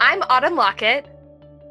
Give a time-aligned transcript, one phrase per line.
[0.00, 1.06] I'm Autumn Lockett,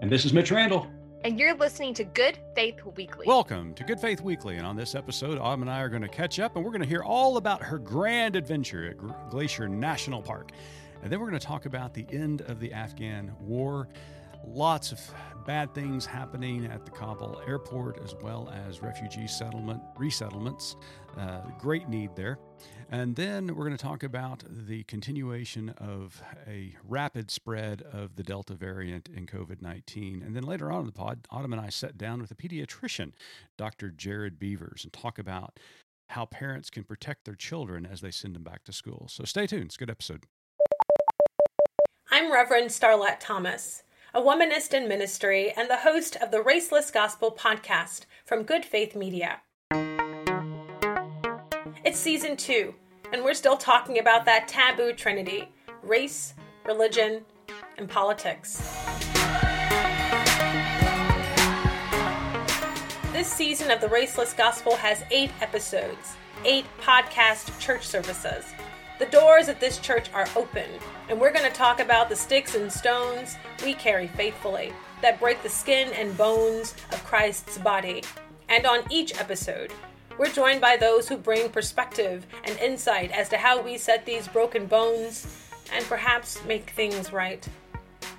[0.01, 0.87] And this is Mitch Randall.
[1.23, 3.25] and you're listening to Good Faith Weekly.
[3.27, 4.57] Welcome to Good Faith Weekly.
[4.57, 6.81] And on this episode, Autumn and I are going to catch up and we're going
[6.81, 10.51] to hear all about her grand adventure at Glacier National Park.
[11.01, 13.87] And then we're going to talk about the end of the Afghan war.
[14.45, 14.99] Lots of
[15.45, 20.75] bad things happening at the Kabul airport as well as refugee settlement resettlements.
[21.17, 22.39] Uh, great need there.
[22.91, 28.23] And then we're going to talk about the continuation of a rapid spread of the
[28.23, 30.23] Delta variant in COVID 19.
[30.25, 33.11] And then later on in the pod, Autumn and I sat down with a pediatrician,
[33.57, 33.91] Dr.
[33.91, 35.59] Jared Beavers, and talk about
[36.09, 39.07] how parents can protect their children as they send them back to school.
[39.09, 39.65] So stay tuned.
[39.65, 40.23] It's a good episode.
[42.09, 47.31] I'm Reverend Starlette Thomas, a womanist in ministry and the host of the Raceless Gospel
[47.31, 49.41] podcast from Good Faith Media.
[51.83, 52.73] It's season two,
[53.13, 55.49] and we're still talking about that taboo trinity
[55.83, 56.33] race,
[56.65, 57.23] religion,
[57.77, 58.57] and politics.
[63.13, 68.45] This season of the Raceless Gospel has eight episodes, eight podcast church services.
[68.99, 70.69] The doors at this church are open,
[71.07, 75.41] and we're going to talk about the sticks and stones we carry faithfully that break
[75.41, 78.03] the skin and bones of Christ's body.
[78.49, 79.71] And on each episode,
[80.17, 84.27] we're joined by those who bring perspective and insight as to how we set these
[84.27, 87.47] broken bones and perhaps make things right.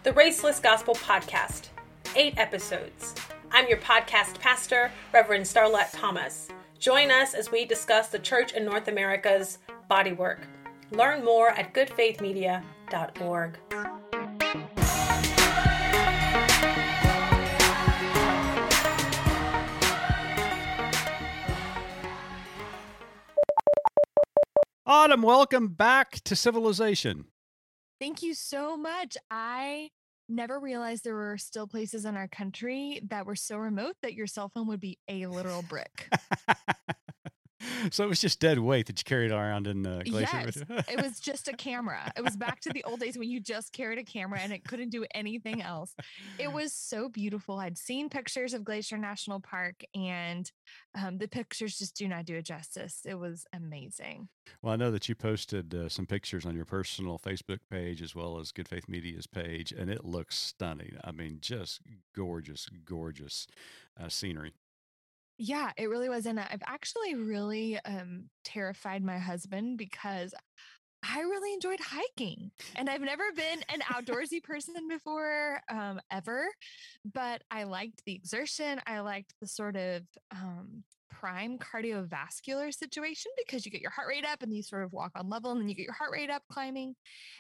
[0.03, 1.69] The Raceless Gospel Podcast,
[2.17, 3.15] eight episodes.
[3.53, 6.49] I'm your podcast pastor, Reverend Starlette Thomas.
[6.79, 9.59] Join us as we discuss the church in North America's
[9.91, 10.39] bodywork.
[10.93, 13.59] Learn more at goodfaithmedia.org.
[24.87, 27.27] Autumn, welcome back to civilization.
[28.01, 29.17] Thank you so much.
[29.31, 29.91] I
[30.29, 34.27] never realized there were still places in our country that were so remote that your
[34.27, 36.13] cell phone would be a literal brick.
[37.91, 40.45] so it was just dead weight that you carried around in the Glacier.
[40.45, 40.57] yes,
[40.89, 42.13] it was just a camera.
[42.17, 44.65] It was back to the old days when you just carried a camera and it
[44.65, 45.95] couldn't do anything else.
[46.39, 47.59] It was so beautiful.
[47.59, 50.51] I'd seen pictures of Glacier National Park, and
[50.95, 53.01] um, the pictures just do not do it justice.
[53.05, 54.29] It was amazing.
[54.63, 58.15] Well, I know that you posted uh, some pictures on your personal Facebook page as
[58.15, 60.97] well as Good Faith Media's page, and it looks stunning.
[61.05, 61.81] I mean, just
[62.15, 63.47] gorgeous, gorgeous
[64.01, 64.53] uh, scenery.
[65.43, 66.27] Yeah, it really was.
[66.27, 70.35] And I've actually really um, terrified my husband because
[71.03, 72.51] I really enjoyed hiking.
[72.77, 76.47] And I've never been an outdoorsy person before, um, ever,
[77.15, 78.83] but I liked the exertion.
[78.87, 84.27] I liked the sort of um, prime cardiovascular situation because you get your heart rate
[84.27, 86.31] up and you sort of walk on level and then you get your heart rate
[86.31, 86.97] up climbing.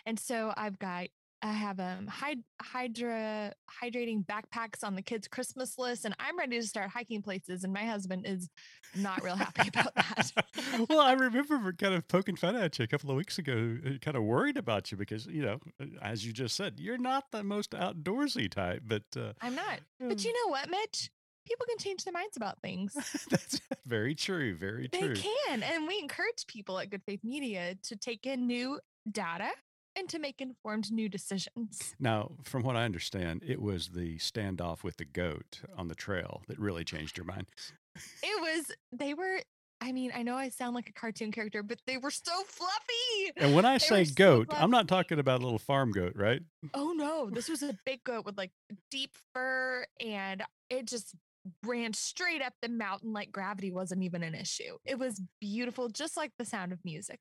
[0.07, 1.09] And so I've got
[1.43, 3.53] I have um hyd- hydra
[3.83, 7.65] hydrating backpacks on the kids' Christmas list, and I'm ready to start hiking places.
[7.65, 8.49] And my husband is
[8.95, 10.33] not real happy about that.
[10.89, 13.91] well, I remember kind of poking fun at you a couple of weeks ago, uh,
[14.01, 17.31] kind of worried about you because, you know, uh, as you just said, you're not
[17.31, 19.81] the most outdoorsy type, but uh, I'm not.
[19.99, 21.11] But you know what, Mitch?
[21.47, 22.95] People can change their minds about things.
[23.31, 24.55] that's very true.
[24.55, 25.15] Very They true.
[25.15, 25.63] They can.
[25.63, 28.79] And we encourage people at Good Faith Media to take in new
[29.11, 29.51] data
[29.97, 31.95] and to make informed new decisions.
[31.99, 36.43] Now, from what I understand, it was the standoff with the goat on the trail
[36.49, 37.49] that really changed your mind.
[38.23, 39.41] It was, they were,
[39.81, 43.33] I mean, I know I sound like a cartoon character, but they were so fluffy.
[43.37, 45.91] And when I They say were so goat, I'm not talking about a little farm
[45.91, 46.43] goat, right?
[46.75, 48.53] Oh no, this was a big goat with like
[48.91, 51.15] deep fur and it just
[51.65, 54.77] ran straight up the mountain like gravity wasn't even an issue.
[54.85, 57.21] It was beautiful, just like the sound of music.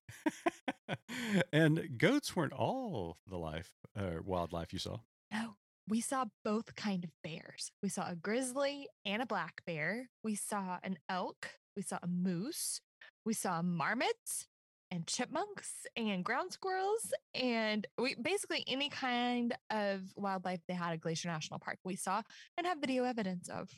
[1.53, 4.97] and goats weren't all the life uh, wildlife you saw.
[5.31, 5.56] No,
[5.88, 7.72] we saw both kind of bears.
[7.81, 10.09] We saw a grizzly and a black bear.
[10.24, 11.51] We saw an elk.
[11.75, 12.81] We saw a moose.
[13.25, 14.47] We saw marmots
[14.91, 21.00] and chipmunks and ground squirrels and we basically any kind of wildlife they had at
[21.00, 22.24] Glacier National Park we saw
[22.57, 23.69] and have video evidence of.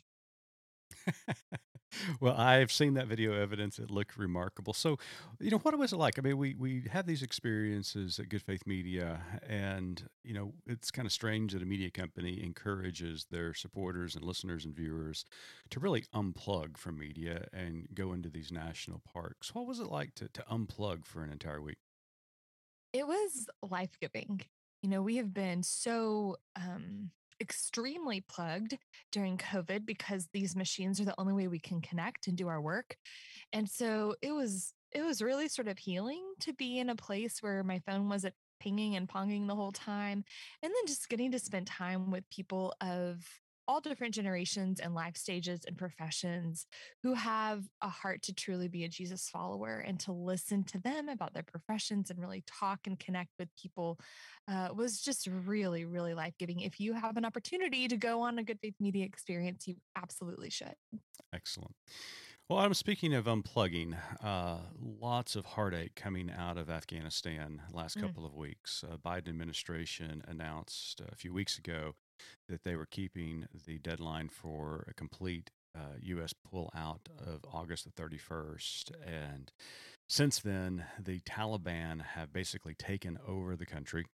[2.19, 3.79] well, I've seen that video evidence.
[3.79, 4.73] It looked remarkable.
[4.73, 4.97] So,
[5.39, 6.17] you know, what was it like?
[6.17, 10.91] I mean, we we have these experiences at Good Faith Media, and you know, it's
[10.91, 15.25] kind of strange that a media company encourages their supporters and listeners and viewers
[15.69, 19.53] to really unplug from media and go into these national parks.
[19.53, 21.77] What was it like to to unplug for an entire week?
[22.93, 24.41] It was life giving.
[24.81, 27.11] You know, we have been so um,
[27.41, 28.77] extremely plugged
[29.11, 32.61] during COVID because these machines are the only way we can connect and do our
[32.61, 32.95] work.
[33.51, 37.37] And so it was it was really sort of healing to be in a place
[37.41, 40.23] where my phone wasn't pinging and ponging the whole time.
[40.61, 43.25] And then just getting to spend time with people of
[43.71, 46.67] all different generations and life stages and professions
[47.03, 51.07] who have a heart to truly be a Jesus follower and to listen to them
[51.07, 53.97] about their professions and really talk and connect with people
[54.49, 56.59] uh, was just really, really life giving.
[56.59, 60.49] If you have an opportunity to go on a Good Faith Media experience, you absolutely
[60.49, 60.75] should.
[61.33, 61.73] Excellent.
[62.49, 63.95] Well, I'm speaking of unplugging.
[64.21, 68.01] Uh, lots of heartache coming out of Afghanistan last Mm.
[68.01, 68.83] couple of weeks.
[68.83, 71.95] Uh, Biden administration announced a few weeks ago
[72.49, 76.33] that they were keeping the deadline for a complete uh, U.S.
[76.33, 78.91] pullout of August the 31st.
[79.05, 79.51] And
[80.09, 84.05] since then, the Taliban have basically taken over the country.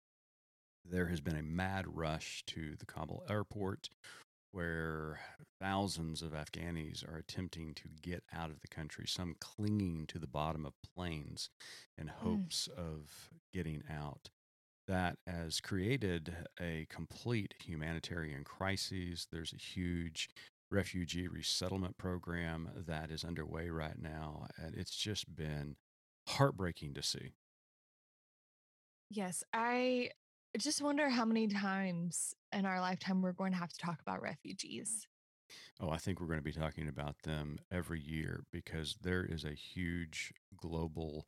[0.84, 3.88] There has been a mad rush to the Kabul airport
[4.52, 5.20] where
[5.60, 10.26] thousands of Afghanis are attempting to get out of the country, some clinging to the
[10.26, 11.50] bottom of planes
[11.98, 14.30] in hopes of getting out.
[14.88, 19.26] That has created a complete humanitarian crisis.
[19.30, 20.28] There's a huge
[20.70, 25.76] refugee resettlement program that is underway right now, and it's just been
[26.28, 27.32] heartbreaking to see.
[29.10, 30.10] Yes, I
[30.58, 34.22] just wonder how many times in our lifetime we're going to have to talk about
[34.22, 35.06] refugees.
[35.80, 39.44] Oh, I think we're going to be talking about them every year because there is
[39.44, 41.26] a huge global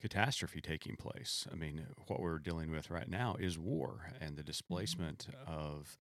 [0.00, 1.46] catastrophe taking place.
[1.50, 4.46] I mean, what we're dealing with right now is war and the mm-hmm.
[4.46, 5.98] displacement of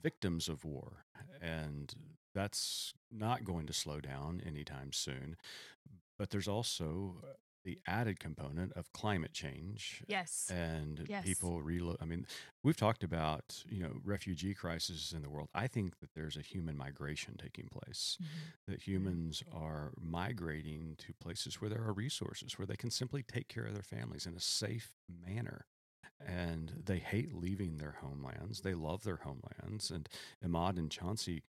[0.00, 1.04] victims of war.
[1.40, 1.94] And
[2.34, 5.36] that's not going to slow down anytime soon.
[6.18, 7.32] But there's also uh,
[7.64, 10.50] the added component of climate change Yes.
[10.50, 11.24] and Yes.
[11.24, 11.96] people reload.
[12.00, 12.26] I mean,
[12.62, 15.48] we've talked about you know refugee crises in the world.
[15.54, 18.18] I think that there's a human migration taking place.
[18.20, 18.26] Mhm.
[18.66, 23.48] That humans are migrating to places where there are resources, where they can simply take
[23.48, 25.66] care of their families in a safe manner.
[26.20, 28.60] And they hate leaving their homelands.
[28.60, 29.90] They love their homelands.
[29.90, 30.08] And
[30.42, 31.42] Ahmad and Chauncey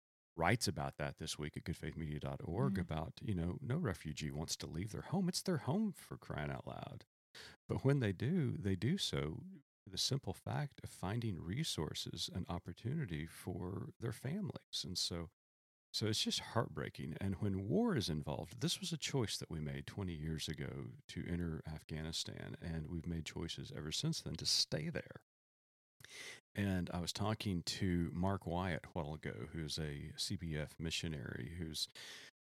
[0.41, 2.81] writes about that this week at goodfaithmedia.org Mhm.
[2.81, 5.29] about, you know, no refugee wants to leave their home.
[5.29, 7.05] It's their home for crying out loud.
[7.69, 9.43] But when they do, they do so
[9.87, 14.85] the simple fact of finding resources and opportunity for their families.
[14.85, 15.31] And so
[15.93, 17.17] so it's just heartbreaking.
[17.21, 20.93] And when war is involved, this was a choice that we made 20 years ago
[21.09, 22.57] to enter Afghanistan.
[22.63, 25.23] And we've made choices ever since then to stay there.
[26.55, 31.89] And I was talking to Mark Wyatt a while ago, who's a CBF missionary who's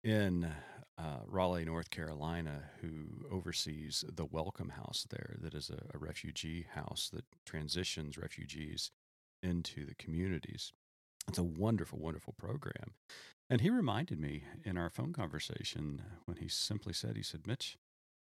[0.03, 0.51] in
[0.99, 6.67] uh, Raleigh, North Carolina, who oversees the Welcome House there, that is a, a refugee
[6.75, 8.91] house that transitions refugees
[9.43, 10.73] into the communities.
[11.29, 12.95] It's a wonderful, wonderful program.
[13.49, 17.77] And he reminded me in our phone conversation when he simply said, he said, Mitch,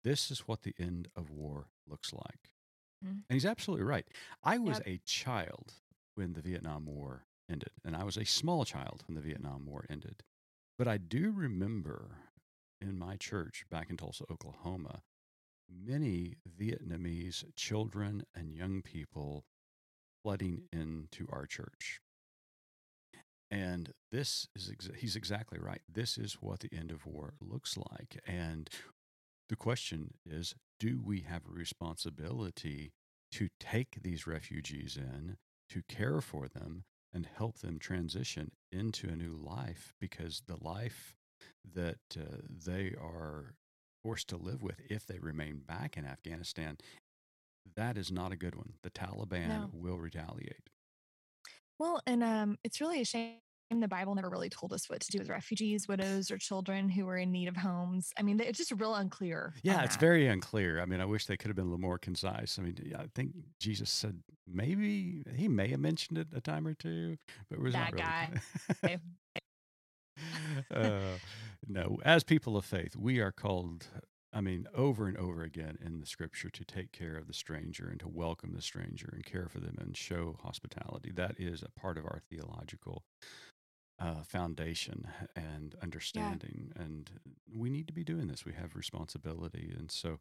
[0.04, 2.52] this is what the end of war looks like.
[3.04, 3.24] Mhm.
[3.30, 4.08] And he's absolutely right.
[4.44, 4.88] I was Yep.
[4.88, 5.74] a child
[6.16, 9.86] when the Vietnam War ended, and I was a small child when the Vietnam War
[9.90, 10.24] ended.
[10.78, 12.18] But I do remember
[12.82, 15.04] in my church back in Tulsa, Oklahoma,
[15.70, 19.46] many Vietnamese children and young people
[20.24, 22.02] flooding into our church.
[23.52, 25.82] And this is, exa- he's exactly right.
[25.92, 28.20] This is what the end of war looks like.
[28.26, 28.70] And
[29.50, 32.92] the question is do we have a responsibility
[33.32, 35.38] to take these refugees in,
[35.70, 36.84] to care for them,
[37.14, 39.94] and help them transition into a new life?
[40.00, 41.16] Because the life
[41.74, 43.56] that uh, they are
[44.04, 46.78] forced to live with if they remain back in Afghanistan,
[47.76, 48.74] that is not a good one.
[48.84, 49.70] The Taliban No.
[49.74, 50.70] will retaliate.
[51.80, 53.40] Well, and um, it's really a shame
[53.72, 57.06] the Bible never really told us what to do with refugees, widows, or children who
[57.06, 58.12] were in need of homes.
[58.18, 59.54] I mean, it's just real unclear.
[59.64, 60.02] Yeah, it's that.
[60.02, 60.82] very unclear.
[60.82, 62.58] I mean, I wish they could have been a little more concise.
[62.60, 66.74] I mean, I think Jesus said maybe he may have mentioned it a time or
[66.74, 67.18] two,
[67.50, 68.30] but it was not That
[68.84, 69.00] really.
[70.74, 71.18] uh,
[71.68, 73.88] no, as people of faith, we are called.
[74.34, 77.88] I mean, over and over again in the scripture to take care of the stranger
[77.88, 81.14] and to welcome the stranger and care for them and show hospitality.
[81.16, 83.06] That is a part of our theological
[84.00, 86.72] uh, foundation and understanding.
[86.76, 87.10] And
[87.56, 88.46] we need to be doing this.
[88.46, 89.74] We have responsibility.
[89.78, 90.20] And so,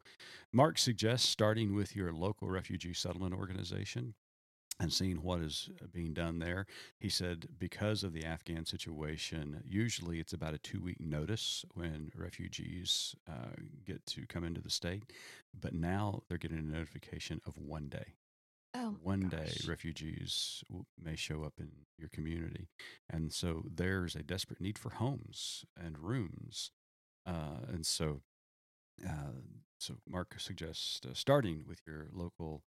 [0.52, 4.14] Mark suggests starting with your local refugee settlement organization
[4.80, 6.66] and seeing what is being done there.
[6.98, 12.10] He said because of the Afghan situation, usually it's about a two week notice when
[12.16, 13.54] refugees uh,
[13.84, 15.12] get to come into the state.
[15.58, 18.14] But now they're getting a notification of one day
[18.84, 22.68] Oh, one day refugees w- may show up in your community.
[23.08, 26.70] And so there's a desperate need for homes and rooms.
[27.26, 28.20] Uh, and so
[29.02, 29.40] uh,
[29.78, 32.62] so mark suggests uh, starting with your local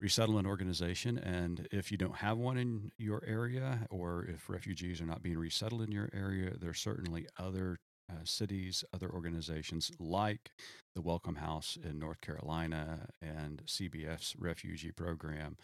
[0.00, 1.16] resettlement organization.
[1.16, 5.38] And if you don't have one in your area, or if refugees are not being
[5.38, 7.78] resettled in your area, there are certainly other
[8.10, 10.50] uh, cities, other organizations like
[10.94, 15.56] the Welcome House in North Carolina and CBF's refugee program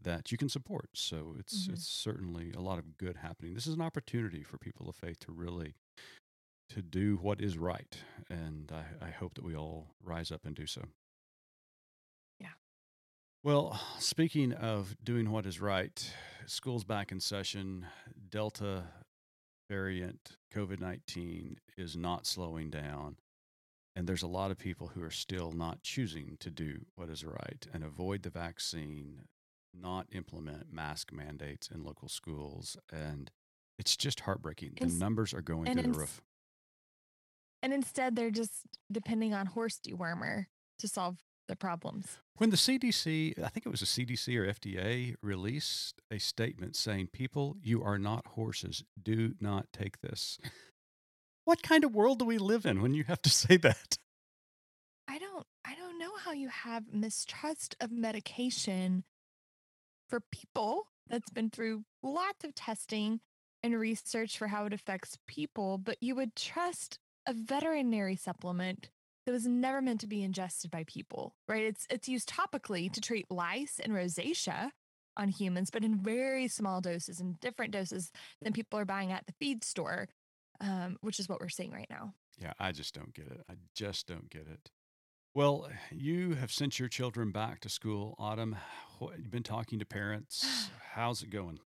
[0.00, 0.90] that you can support.
[0.94, 1.72] So it's Mhm.
[1.72, 3.54] it's certainly a lot of good happening.
[3.54, 5.74] This is an opportunity for people of faith to really
[6.70, 10.54] to do what is right, and I, I hope that we all rise up and
[10.54, 10.82] do so.
[12.38, 12.52] Yeah.
[13.42, 16.14] Well, speaking of doing what is right,
[16.46, 17.86] school's back in session.
[18.28, 18.84] Delta
[19.68, 23.16] variant COVID 19 is not slowing down.
[23.94, 27.24] And there's a lot of people who are still not choosing to do what is
[27.24, 29.22] right and avoid the vaccine,
[29.74, 32.76] not implement mask mandates in local schools.
[32.92, 33.30] And
[33.78, 34.74] it's just heartbreaking.
[34.80, 36.22] The numbers are going through the roof.
[37.62, 38.52] And instead, they're just
[38.90, 40.46] depending on horse dewormer
[40.78, 41.16] to solve
[41.48, 42.18] their problems.
[42.36, 47.08] When the CDC, I think it was the CDC or FDA, released a statement saying,
[47.08, 48.84] People, you are not horses.
[49.02, 50.38] Do not take this.
[51.44, 53.98] What kind of world do we live in when you have to say that?
[55.08, 59.04] I don't I don't know how you have mistrust of medication
[60.08, 63.20] for people that's been through lots of testing
[63.62, 68.90] and research for how it affects people, but you would trust a veterinary supplement
[69.28, 71.62] that was never meant to be ingested by people, right?
[71.62, 74.70] It's it's used topically to treat lice and rosacea
[75.18, 79.26] on humans, but in very small doses and different doses than people are buying at
[79.26, 80.08] the feed store,
[80.62, 82.14] um, which is what we're seeing right now.
[82.40, 83.42] Yeah, I just don't get it.
[83.50, 84.70] I just don't get it.
[85.34, 88.56] Well, you have sent your children back to school, Autumn.
[88.98, 90.70] What, you've been talking to parents.
[90.94, 91.58] How's it going?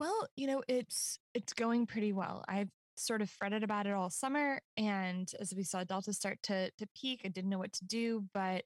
[0.00, 2.44] Well, you know, it's it's going pretty well.
[2.48, 6.70] I've sort of fretted about it all summer, and as we saw Delta start to
[6.70, 8.24] to peak, I didn't know what to do.
[8.34, 8.64] But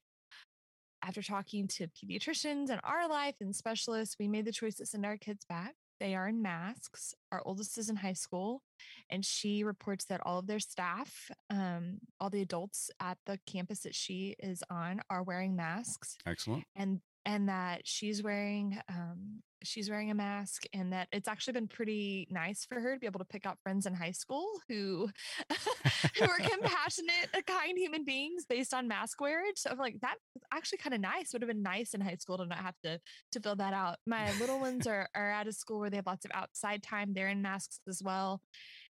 [1.03, 5.05] after talking to pediatricians and our life and specialists, we made the choice to send
[5.05, 5.75] our kids back.
[5.99, 7.15] They are in masks.
[7.31, 8.61] Our oldest is in high school,
[9.09, 13.79] and she reports that all of their staff, um, all the adults at the campus
[13.79, 16.65] that she is on, are wearing masks Excellent.
[16.75, 21.67] and and that she's wearing um she's wearing a mask and that it's actually been
[21.67, 25.09] pretty nice for her to be able to pick out friends in high school who
[26.17, 30.21] who are compassionate uh, kind human beings based on mask wearage so i'm like that's
[30.53, 31.33] actually kind of nice.
[31.33, 32.99] Would have been nice in high school to not have to
[33.31, 33.97] to fill that out.
[34.05, 37.13] My little ones are are at a school where they have lots of outside time.
[37.13, 38.41] They're in masks as well.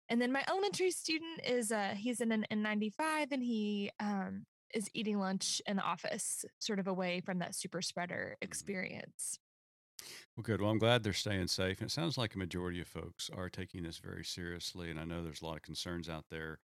[0.10, 4.90] And then my elementary student is uh he's in an N95 and he um is
[4.94, 9.40] eating lunch in the office, sort of away from that super spreader experience.
[10.36, 10.62] Well, good.
[10.62, 11.80] Well, I'm glad they're staying safe.
[11.80, 14.90] And it sounds like a majority of folks are taking this very seriously.
[14.90, 16.60] And I know there's a lot of concerns out there,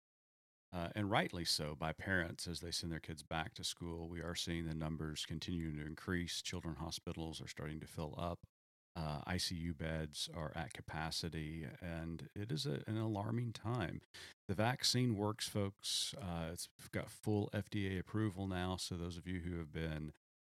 [0.72, 4.08] uh, and rightly so, by parents as they send their kids back to school.
[4.08, 6.42] We are seeing the numbers continuing to increase.
[6.42, 8.46] Children hospitals are starting to fill up.
[8.94, 14.02] Uh, ICU beds are at capacity, and it is a, an alarming time.
[14.48, 16.14] The vaccine works, folks.
[16.20, 18.76] Uh, it's got full FDA approval now.
[18.78, 20.12] So, those of you who have been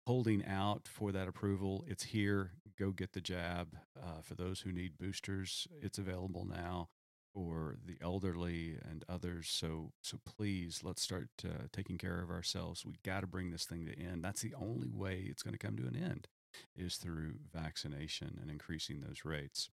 [0.05, 1.85] holding out for that approval.
[1.87, 2.51] It's here.
[2.77, 3.77] Go get the jab.
[4.01, 6.89] Uh, for those who need boosters, it's available now
[7.33, 9.47] for the elderly and others.
[9.49, 12.85] So, so please let's start uh, taking care of ourselves.
[12.85, 14.23] We got to bring this thing to end.
[14.23, 16.27] That's the only way it's going to come to an end
[16.75, 19.69] is through vaccination and increasing those rates.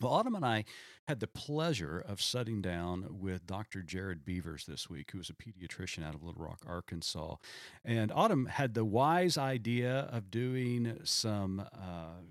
[0.00, 0.64] Well, Autumn and I
[1.08, 3.82] had the pleasure of sitting down with Dr.
[3.82, 7.36] Jared Beavers this week, who is a pediatrician out of Little Rock, Arkansas.
[7.84, 12.22] And Autumn had the wise idea of doing some uh,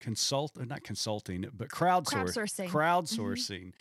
[0.00, 2.68] consult, not consulting, but crowdsourcing.
[2.68, 2.68] Crowdsourcing.
[2.68, 3.72] Crowdsourcing.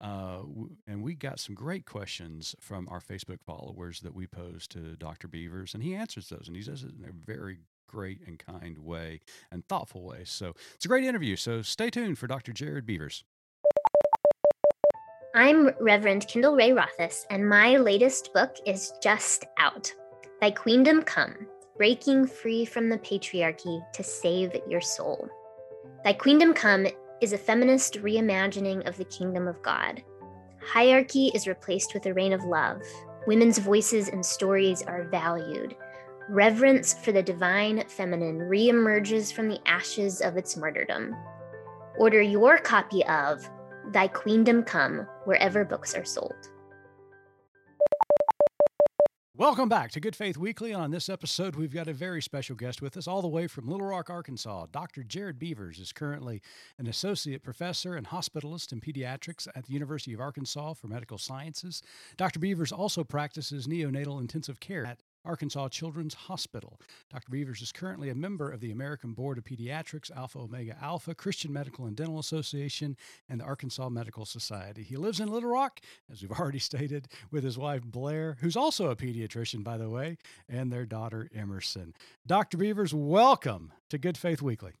[0.00, 4.70] Uh, w- and we got some great questions from our Facebook followers that we posed
[4.72, 5.26] to Dr.
[5.26, 7.58] Beavers, and he answers those, and he does it in a very
[7.92, 9.20] great and kind way
[9.50, 10.22] and thoughtful way.
[10.24, 11.36] So it's a great interview.
[11.36, 12.52] So stay tuned for Dr.
[12.52, 13.24] Jared Beavers.
[15.34, 19.92] I'm Reverend Kendall Ray Rothis, and my latest book is just out
[20.40, 21.46] Thy Queendom Come
[21.76, 25.28] Breaking Free from the Patriarchy to Save Your Soul.
[26.04, 26.86] Thy Queendom Come
[27.20, 30.02] is a feminist reimagining of the kingdom of God.
[30.60, 32.82] Hierarchy is replaced with a reign of love.
[33.26, 35.76] Women's voices and stories are valued.
[36.28, 41.16] Reverence for the divine feminine reemerges from the ashes of its martyrdom.
[41.98, 43.48] Order your copy of
[43.92, 46.48] Thy Queendom Come wherever books are sold.
[49.34, 50.72] Welcome back to Good Faith Weekly.
[50.72, 53.66] On this episode, we've got a very special guest with us, all the way from
[53.66, 54.66] Little Rock, Arkansas.
[54.70, 55.02] Dr.
[55.02, 56.40] Jared Beavers is currently
[56.78, 61.82] an associate professor and hospitalist in pediatrics at the University of Arkansas for Medical Sciences.
[62.16, 62.38] Dr.
[62.38, 66.80] Beavers also practices neonatal intensive care at Arkansas Children's Hospital.
[67.10, 67.30] Dr.
[67.30, 71.52] Beavers is currently a member of the American Board of Pediatrics, Alpha Omega Alpha, Christian
[71.52, 72.96] Medical and Dental Association,
[73.28, 74.82] and the Arkansas Medical Society.
[74.82, 78.90] He lives in Little Rock, as we've already stated, with his wife Blair, who's also
[78.90, 80.16] a pediatrician, by the way,
[80.48, 81.94] and their daughter Emerson.
[82.26, 82.56] Dr.
[82.56, 84.72] Beavers, welcome to Good Faith Weekly.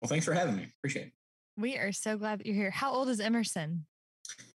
[0.00, 0.68] Well, thanks for having me.
[0.78, 1.12] Appreciate it.
[1.56, 2.70] We are so glad that you're here.
[2.70, 3.86] How old is Emerson?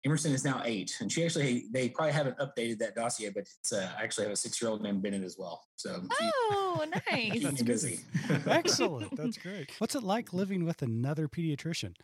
[0.05, 3.73] Emerson is now eight, and she actually they probably haven't updated that dossier, but it's,
[3.73, 5.63] uh, I actually have a six year old named Bennett as well.
[5.77, 7.33] So she, Oh, nice.
[7.33, 8.01] keeping busy.
[8.47, 9.17] Excellent.
[9.17, 9.71] That's great.
[9.79, 11.95] What's it like living with another pediatrician?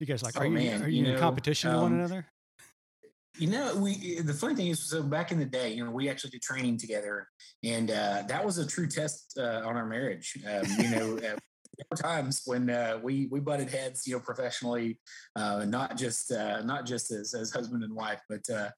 [0.00, 1.92] You guys like, are Oh, you, man, are you, you in know, competition with one
[1.92, 2.26] um, another?
[3.38, 6.08] You know, we the funny thing is, so back in the day, you know, we
[6.08, 7.28] actually did training together,
[7.62, 10.38] and uh, that was a true test uh, on our marriage.
[10.46, 11.36] Um, you know, uh,
[11.78, 14.98] there were times when uh, we we butted heads, you know, professionally,
[15.34, 18.70] uh, not just uh, not just as, as husband and wife, but uh,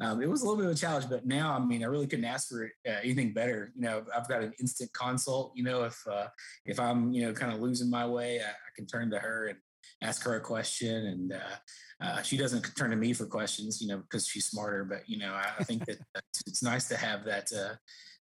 [0.00, 1.08] um, it was a little bit of a challenge.
[1.08, 3.72] But now, I mean, I really couldn't ask for uh, anything better.
[3.74, 5.52] You know, I've got an instant consult.
[5.54, 6.28] You know, if uh,
[6.64, 9.48] if I'm you know kind of losing my way, I, I can turn to her
[9.48, 9.58] and
[10.02, 11.32] ask her a question and
[12.02, 15.16] uh, she doesn't turn to me for questions you know because she's smarter but you
[15.16, 15.98] know i, I think that
[16.46, 17.76] it's, nice to have that uh,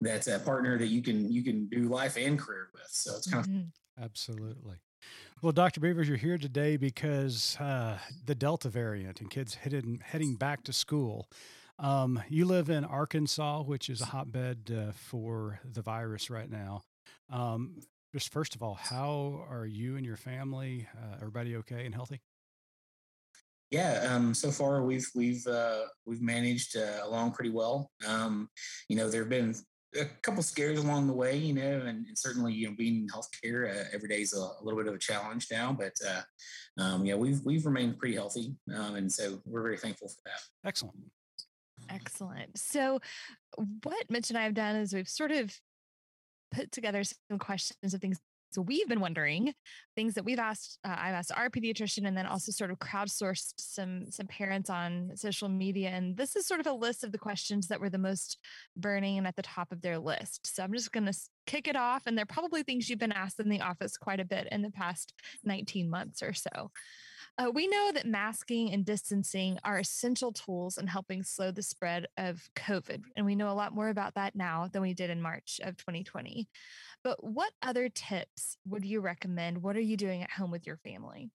[0.02, 3.30] that uh, partner that you can you can do life and career with so it's
[3.30, 3.68] kind of Mhm.
[4.01, 4.77] Absolutely.
[5.41, 5.79] Well, Dr.
[5.79, 10.74] Beavers, you're here today because uh, the Delta variant and kids heading, heading back to
[10.74, 11.29] school.
[11.77, 16.84] Um, you live in Arkansas, which is a hotbed uh, for the virus right now.
[17.29, 17.79] Um,
[18.13, 20.88] just first of all, how are you and your family?
[20.98, 22.22] Uh, everybody okay and healthy?
[23.72, 28.50] yeah um, so far we've we've uh, we've managed uh, along pretty well um,
[28.88, 29.56] you know there have been
[30.00, 33.08] a couple scares along the way you know and, and certainly you know being in
[33.08, 36.22] healthcare uh, every day is a, a little bit of a challenge now but uh,
[36.81, 40.39] um, yeah we've we've remained pretty healthy um, and so we're very thankful for that
[40.65, 40.96] Excellent.
[41.89, 42.58] Excellent.
[42.58, 43.00] So,
[43.84, 45.53] what Mitch and I have done is we've sort of
[46.51, 48.19] put together some questions of things
[48.51, 49.53] so we've been wondering,
[49.96, 50.79] things that we've asked.
[50.84, 55.12] Uh, I've asked our pediatrician, and then also sort of crowdsourced some some parents on
[55.15, 55.89] social media.
[55.89, 58.38] And this is sort of a list of the questions that were the most
[58.76, 60.54] burning and at the top of their list.
[60.56, 63.39] So I'm just going to kick it off, and they're probably things you've been asked
[63.39, 66.71] in the office quite a bit in the past 19 months or so.
[67.39, 72.06] Uh, we know that masking and distancing are essential tools in helping slow the spread
[72.17, 73.02] of COVID.
[73.15, 75.78] And we know a lot more about that now than we did in March of
[75.78, 76.49] 2020.
[77.02, 79.63] But what other tips would you recommend?
[79.63, 81.32] What are you doing at home with your family?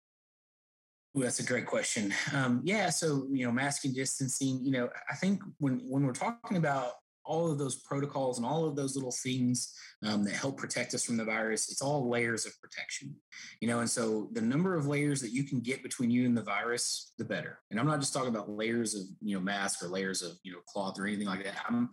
[1.17, 2.13] Ooh, that's a great question.
[2.35, 4.63] Um, yeah, so you know, masking, distancing.
[4.63, 8.65] You know, I think when when we're talking about all of those protocols and all
[8.65, 12.47] of those little things um, that help protect us from the virus, it's all layers
[12.47, 13.15] of protection.
[13.61, 16.37] You know, and so the number of layers that you can get between you and
[16.37, 17.61] the virus, the better.
[17.71, 20.53] And I'm not just talking about layers of you know mask or layers of you
[20.53, 21.57] know cloth or anything like that.
[21.69, 21.91] I'm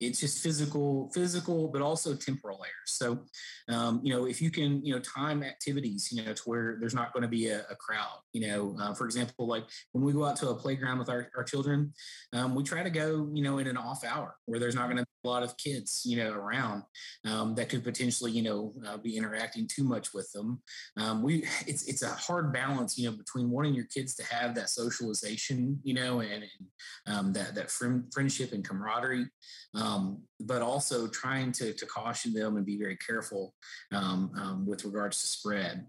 [0.00, 2.72] it's just physical physical but also temporal layers.
[2.86, 3.20] So
[3.68, 6.94] um, you know if you can you know time activities you know to where there's
[6.94, 10.12] not going to be a, a crowd you know uh, for example like when we
[10.12, 11.92] go out to a playground with our, our children
[12.32, 14.96] um, we try to go you know in an off hour where there's not going
[14.96, 16.82] to be a lot of kids you know around
[17.26, 20.60] um, that could potentially you know uh, be interacting too much with them
[20.96, 24.54] um, we it's it's a hard balance you know between wanting your kids to have
[24.54, 29.26] that socialization you know and, and um, that that friend, friendship and camaraderie
[29.74, 33.54] um, but also trying to, to caution them and be very careful
[33.92, 35.86] um, um, with regards to spread.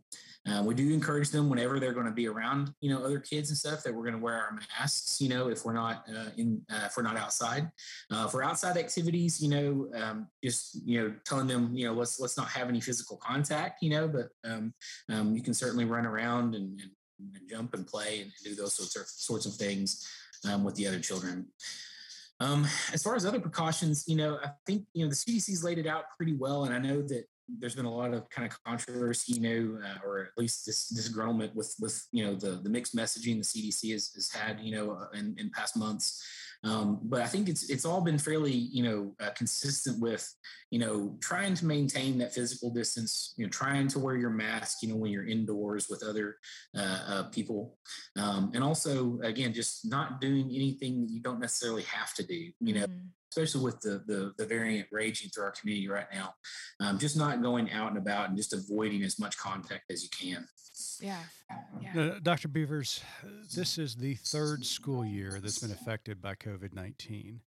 [0.49, 3.49] Uh, we do encourage them whenever they're going to be around, you know, other kids
[3.49, 6.29] and stuff that we're going to wear our masks, you know, if we're not uh,
[6.35, 7.69] in, uh, if we're not outside.
[8.09, 12.19] Uh, for outside activities, you know, um, just you know, telling them, you know, let's
[12.19, 14.73] let's not have any physical contact, you know, but um,
[15.09, 16.91] um, you can certainly run around and, and,
[17.35, 20.09] and jump and play and do those sorts of sorts of things
[20.49, 21.45] um, with the other children.
[22.39, 25.77] Um, as far as other precautions, you know, I think you know the CDC's laid
[25.77, 27.25] it out pretty well, and I know that
[27.59, 30.91] there's been a lot of kind of controversy, you know, uh, or at least this
[30.91, 34.75] disgruntlement with with you know the the mixed messaging the CDC has, has had, you
[34.75, 36.23] know, uh, in, in past months.
[36.63, 40.31] Um, but I think it's it's all been fairly you know uh, consistent with
[40.69, 44.83] you know trying to maintain that physical distance, you know, trying to wear your mask,
[44.83, 46.37] you know, when you're indoors with other
[46.77, 47.77] uh, uh, people,
[48.17, 52.51] um, and also again just not doing anything that you don't necessarily have to do,
[52.59, 52.85] you know.
[52.85, 56.33] Mm, Especially with the, the the variant raging through our community right now,
[56.81, 60.09] um, just not going out and about and just avoiding as much contact as you
[60.09, 60.45] can.
[61.01, 61.19] yeah.
[61.81, 62.01] Yeah.
[62.01, 62.47] Uh, Dr.
[62.47, 63.01] Beavers,
[63.53, 67.41] this is the third school year that's been affected by COVID 19.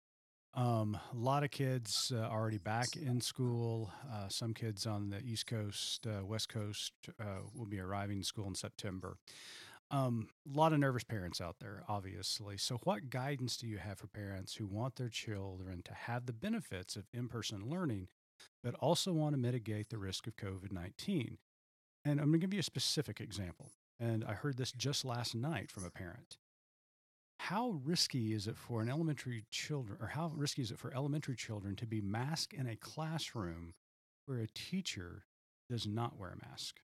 [0.54, 3.92] Um, a lot of kids uh, already back in school.
[4.12, 8.24] Uh, some kids on the East Coast, uh, West Coast uh, will be arriving in
[8.24, 9.16] school in September.
[9.92, 12.56] Um, a lot of nervous parents out there, obviously.
[12.56, 16.32] So, what guidance do you have for parents who want their children to have the
[16.32, 18.08] benefits of in person learning,
[18.62, 21.38] but also want to mitigate the risk of COVID 19?
[22.04, 23.72] And I'm going to give you a specific example.
[23.98, 26.38] And I heard this just last night from a parent.
[27.40, 31.36] How risky is it for an elementary children, or how risky is it for elementary
[31.36, 33.74] children to be masked in a classroom
[34.26, 35.24] where a teacher
[35.68, 36.80] does not wear a mask?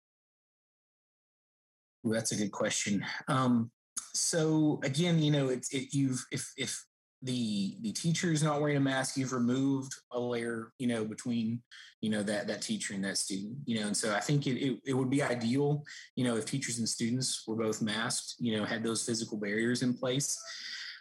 [2.05, 3.05] That's a good question.
[3.29, 3.71] Um,
[4.15, 6.85] so again, you know, it's it, you've if if
[7.23, 11.61] the the teacher is not wearing a mask, you've removed a layer, you know, between
[12.01, 14.59] you know that that teacher and that student, you know, and so I think it
[14.59, 15.85] it, it would be ideal,
[16.17, 19.83] you know, if teachers and students were both masked, you know, had those physical barriers
[19.83, 20.39] in place.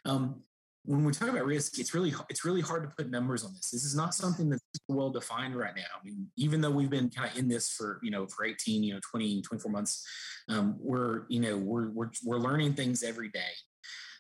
[0.06, 0.42] Um,
[0.86, 3.70] when we talk about risk, it's really it's really hard to put numbers on this.
[3.72, 5.82] This is not something that's well defined right now.
[6.00, 8.84] I mean, even though we've been kind of in this for you know for 18,
[8.84, 10.06] you know, 20, 24 months,
[10.48, 13.52] um, we're you know we're we're we're learning things every day.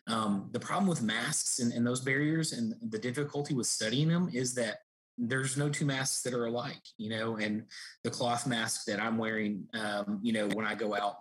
[0.08, 4.30] Um, the problem with masks and, and those barriers and the difficulty with studying them
[4.34, 4.80] is that
[5.17, 7.65] there's no two masks that are alike, you know, and
[8.04, 11.15] the cloth mask that I'm wearing, um, you know, when I go out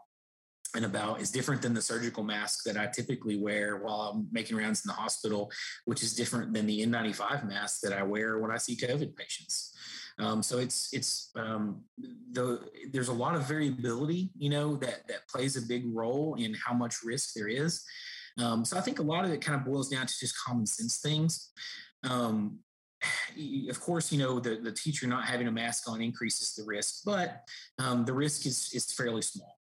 [0.75, 4.57] and about is different than the surgical mask that I typically wear while I'm making
[4.57, 5.51] rounds in the hospital,
[5.87, 9.75] which is different than the N95 mask that I wear when I see COVID patients.
[10.19, 11.83] Um, so it's it's um,
[12.33, 12.61] the
[12.93, 16.75] there's a lot of variability, you know, that that plays a big role in how
[16.75, 17.85] much risk there is.
[18.37, 20.67] Um, so I think a lot of it kind of boils down to just common
[20.67, 21.53] sense things.
[22.05, 22.59] Um,
[23.71, 27.03] of course, you know the, the teacher not having a mask on increases the risk,
[27.05, 27.43] but
[27.79, 29.58] um, the risk is is fairly small.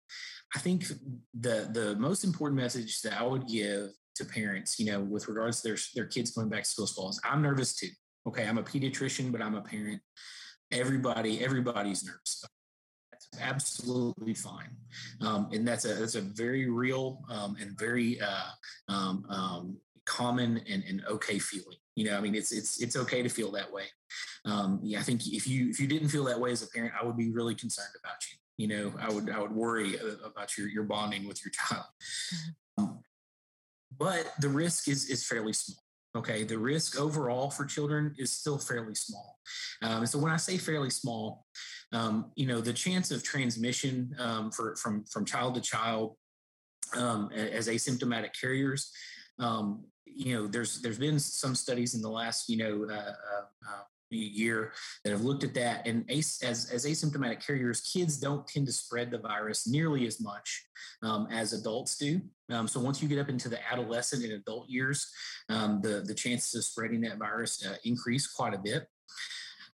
[0.56, 0.86] I think
[1.34, 5.62] the the most important message that I would give to parents, you know, with regards
[5.62, 7.90] to their their kids going back to school fall is I'm nervous too.
[8.28, 10.02] Okay, I'm a pediatrician, but I'm a parent.
[10.72, 12.44] Everybody, everybody's nervous.
[13.12, 14.76] That's absolutely fine,
[15.22, 18.50] um, and that's a that's a very real um, and very uh,
[18.90, 21.78] um, um common and, and okay feeling.
[21.96, 23.86] You know, I mean, it's it's it's okay to feel that way.
[24.46, 26.94] Um, yeah, I think if you if you didn't feel that way as a parent,
[27.00, 30.28] I would be really concerned about you you know i would i would worry uh,
[30.28, 31.86] about your your bonding with your child.
[32.34, 32.84] Mm-hmm.
[32.84, 33.00] um,
[33.98, 35.78] but the risk is is fairly small
[36.16, 36.44] okay?
[36.44, 39.38] The risk overall for children is still fairly small.
[39.84, 41.46] Um, and so when i say fairly small
[41.94, 46.16] um, you know the chance of transmission um, for from from child to child
[46.96, 48.92] um, as asymptomatic carriers
[49.40, 53.84] um, you know there's there's been some studies in the last you know uh, uh,
[54.12, 55.88] uh year that have looked at that.
[55.88, 56.40] And as,
[56.72, 60.66] as asymptomatic carriers, kids don't tend to spread the virus nearly as much
[61.04, 62.22] um, as adults do.
[62.50, 65.12] Um, so once you get up into the adolescent and adult years,
[65.50, 68.88] um, the, the chances of spreading that virus uh, increase quite a bit.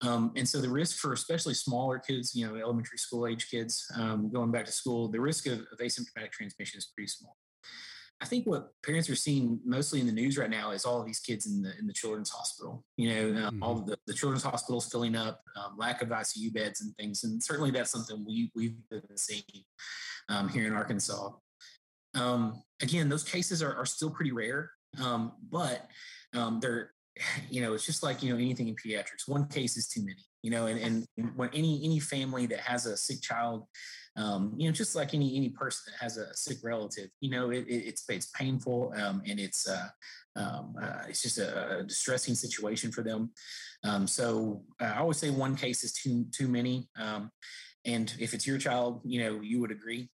[0.02, 3.84] Um, and so the risk for especially smaller kids, you know, elementary school age kids
[3.96, 7.36] um, going back to school, the risk of, of asymptomatic transmission is pretty small.
[8.22, 11.06] I think what parents are seeing mostly in the news right now is all of
[11.06, 12.84] these kids in the in the children's hospital.
[12.96, 13.62] You know, um, mm-hmm.
[13.62, 17.42] all the, the children's hospitals filling up, um, lack of ICU beds and things, and
[17.42, 19.42] certainly that's something we we've been seeing
[20.28, 21.30] um, here in Arkansas.
[22.14, 24.70] Um, again, those cases are, are still pretty rare,
[25.02, 25.88] um, but
[26.34, 26.92] um, they're
[27.50, 29.26] you know it's just like you know anything in pediatrics.
[29.28, 30.24] One case is too many.
[30.42, 33.66] You know, and and when any any family that has a sick child
[34.16, 37.50] um, you know, just like any any person that has a sick relative, you know,
[37.50, 39.88] it, it, it's it's painful um, and it's uh,
[40.36, 43.30] um, uh, it's just a, distressing situation for them.
[43.84, 47.30] Um, so uh, I always say one case is too too many, um,
[47.84, 50.10] and if it's your child, you know, you would agree.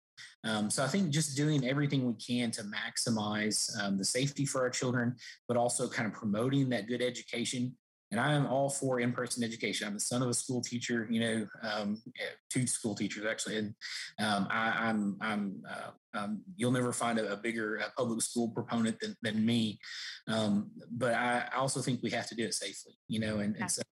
[0.44, 4.60] Um, so I think just doing everything we can to maximize um, the safety for
[4.60, 5.16] our children,
[5.48, 7.74] but also kind of promoting that good education
[8.14, 9.88] and I am all for in-person education.
[9.88, 12.00] I'm the son of a school teacher, you know, um,
[12.48, 13.74] two school teachers actually, and
[14.20, 18.22] um, I, am I'm, I'm uh, um, you'll never find a, a bigger uh, public
[18.22, 19.80] school proponent than, than me.
[20.28, 23.68] Um, but I also think we have to do it safely, you know, and, and
[23.68, 23.82] so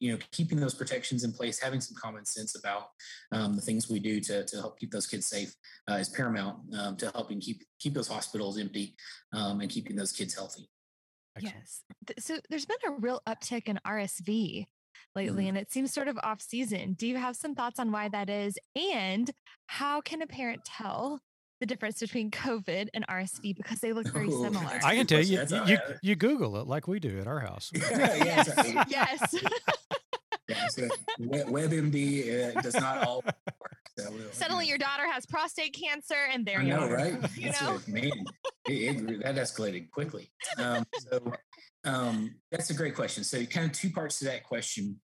[0.00, 2.88] you know, keeping those protections in place, having some common sense about
[3.30, 5.54] um, the things we do to, to help keep those kids safe
[5.88, 8.96] uh, is paramount um, to helping keep keep those hospitals empty
[9.32, 10.68] and keeping those kids healthy.
[11.38, 11.82] Yes.
[12.18, 14.66] So there's been a real uptick in RSV
[15.14, 15.48] lately, mm.
[15.50, 16.94] and it seems sort of off season.
[16.94, 18.58] Do you have some thoughts on why that is?
[18.76, 19.30] And
[19.66, 21.20] how can a parent tell
[21.60, 24.80] the difference between COVID and RSV because they look very Ooh, similar?
[24.84, 27.70] I can tell you, you, you, you, Google it like we do at our house.
[27.74, 28.50] yes.
[28.88, 29.34] yes.
[30.50, 30.88] yeah, so
[31.20, 33.34] WebMD uh, does not all work.
[33.98, 36.94] So Suddenly, your daughter has prostate cancer, and there I you know, are.
[36.94, 37.36] right?
[37.36, 38.10] You know, man,
[38.66, 40.30] it, it, that escalated quickly.
[40.58, 41.32] Um, so
[41.84, 43.24] um, that's a great question.
[43.24, 45.00] So, kind of two parts to that question.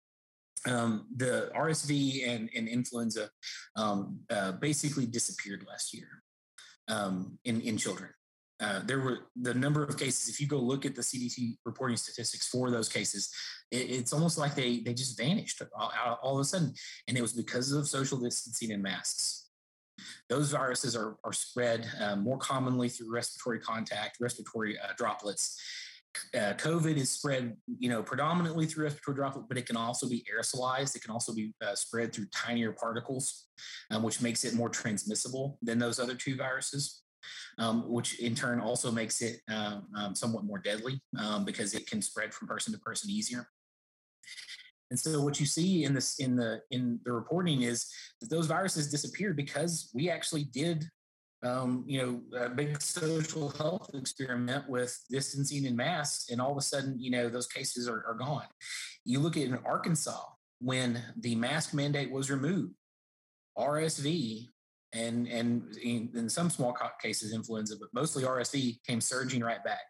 [0.66, 3.28] Um, the RSV and, and influenza
[3.76, 6.08] um, uh, basically disappeared last year.
[6.88, 8.10] um, in in children.
[8.60, 10.28] Uh, there were the number of cases.
[10.28, 13.30] If you go look at the CDC reporting statistics for those cases,
[13.70, 16.72] it, it's almost like they they just vanished all, all, of a sudden,
[17.08, 19.48] and it was because of social distancing and masks.
[20.28, 25.60] Those viruses are are spread um, more commonly through respiratory contact, respiratory uh, droplets.
[26.32, 30.24] Uh, COVID is spread, you know, predominantly through respiratory droplet, but it can also be
[30.32, 30.94] aerosolized.
[30.94, 33.48] It can also be uh, spread through tinier particles,
[33.90, 37.03] um, which makes it more transmissible than those other two viruses
[37.58, 41.86] um, which in turn also makes it um, um, somewhat more deadly um, because it
[41.86, 43.48] can spread from person to person easier.
[44.90, 48.46] And so what you see in this in the in the reporting is that those
[48.46, 50.88] viruses disappeared because we actually did
[51.44, 52.00] um, you
[52.32, 56.98] know, a big social health experiment with distancing and masks, and all of a sudden,
[56.98, 58.46] you know, those cases are, are gone.
[59.04, 60.22] You look at in Arkansas
[60.60, 62.74] when the mask mandate was removed,
[63.58, 64.48] RSV
[64.94, 69.82] and and in, in some small cases influenza, but mostly RSV came surging right back.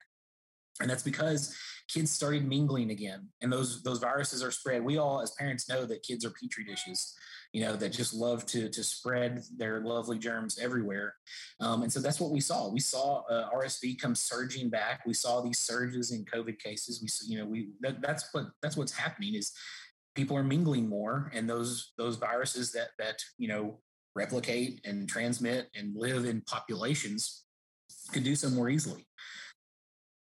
[0.81, 1.55] And that's because
[1.89, 4.83] kids started mingling again, and those those viruses are spread.
[4.83, 7.15] We all, as parents, know that kids are petri dishes,
[7.53, 11.15] you know, that just love to to spread their lovely germs everywhere.
[11.61, 12.73] Um, and so that's what we saw.
[12.73, 15.03] We saw uh, RSV come surging back.
[15.07, 17.01] We saw these surges in COVID cases.
[17.01, 19.53] We, you know, we that, that's what that's what's happening is
[20.17, 23.79] people are mingling more, and those those viruses that that you know
[24.15, 27.45] replicate and transmit and live in populations
[28.13, 29.07] could do so more easily.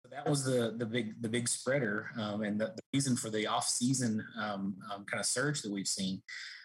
[0.02, 3.30] So that was the the big the big spreader um, and the, the, reason for
[3.30, 6.22] the off season um, um, kind of surge that we've seen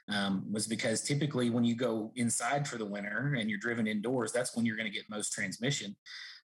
[0.10, 4.32] um, was because typically when you go inside for the winter and you're driven indoors,
[4.32, 5.96] that's when you're going to get most transmission.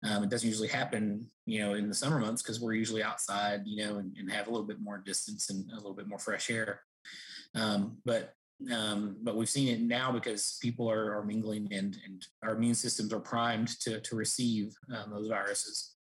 [0.04, 3.62] Um, it doesn't usually happen, you know, in the summer months because we're usually outside,
[3.66, 6.20] you know, and, and, have a little bit more distance and a little bit more
[6.20, 6.82] fresh air.
[7.56, 8.34] Um, but
[8.72, 12.76] um, but we've seen it now because people are, are mingling and, and our immune
[12.76, 15.96] systems are primed to, to receive um, those viruses.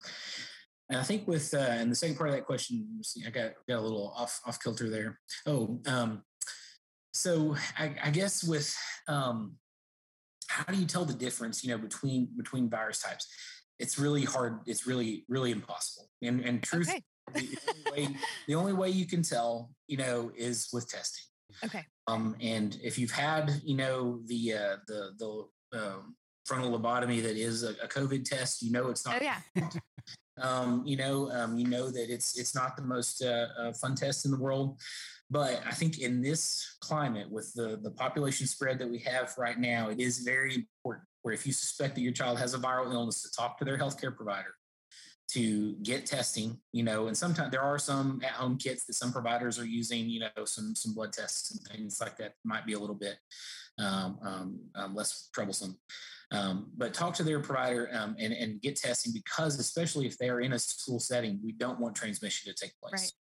[0.90, 3.78] And I think with, uh, and the second part of that question, I got, got
[3.78, 5.18] a little off, off kilter there.
[5.46, 6.22] Oh, um,
[7.14, 8.76] so I, I, guess with,
[9.08, 9.54] um,
[10.48, 13.26] how do you tell the difference, you know, between, between virus types?
[13.78, 14.60] It's really hard.
[14.66, 16.10] It's really, really impossible.
[16.22, 17.02] And, and truth, okay.
[17.34, 21.24] the, only way, the only way you can tell, you know, is with testing.
[21.64, 21.84] Okay.
[22.06, 27.36] Um, and if you've had, you know, the uh, the the um, frontal lobotomy that
[27.36, 29.20] is a, a, COVID test, you know it's not.
[29.20, 29.68] Oh yeah.
[30.40, 33.94] um, you know, um, you know that it's it's not the most uh, uh, fun
[33.94, 34.80] test in the world.
[35.30, 39.58] But I think in this climate, with the the population spread that we have right
[39.58, 41.06] now, it is very important.
[41.22, 43.78] Where if you suspect that your child has a viral illness, to talk to their
[43.78, 44.54] healthcare provider
[45.32, 49.12] to get testing, you know, and sometimes there are some at home kits that some
[49.12, 52.74] providers are using, you know, some, some blood tests and things like that might be
[52.74, 53.16] a little bit
[53.78, 55.78] um, um, um, less troublesome.
[56.32, 60.28] Um, but talk to their provider um, and, and get testing because, especially if they
[60.28, 63.12] are in a school setting, we don't want transmission to take place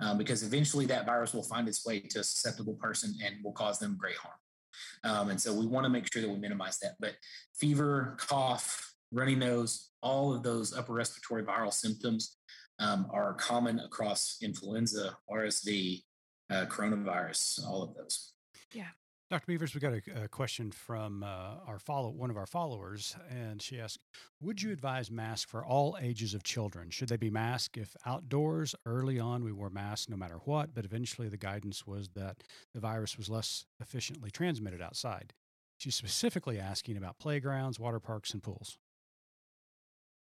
[0.00, 0.08] right.
[0.08, 3.52] Um, because eventually that virus will find its way to a susceptible person and will
[3.52, 5.30] cause them great harm.
[5.30, 6.96] and so we want to make sure that we minimize that.
[7.00, 7.14] But
[7.54, 12.36] fever, cough, runny nose, all of those upper respiratory viral symptoms
[12.78, 16.02] um, are common across influenza, RSV,
[16.50, 18.32] uh, coronavirus, all of those.
[18.72, 18.88] Yeah.
[19.28, 19.46] Dr.
[19.48, 23.60] Beavers, we got a, a question from uh, our follow one of our followers, and
[23.60, 23.98] she asked,
[24.40, 26.90] "Would you advise masks for all ages of children?
[26.90, 28.76] Should they be masked if outdoors?
[28.84, 32.78] Early on, we wore masks no matter what, but eventually the guidance was that the
[32.78, 35.32] virus was less efficiently transmitted outside."
[35.78, 38.78] She's specifically asking about playgrounds, water parks, and pools.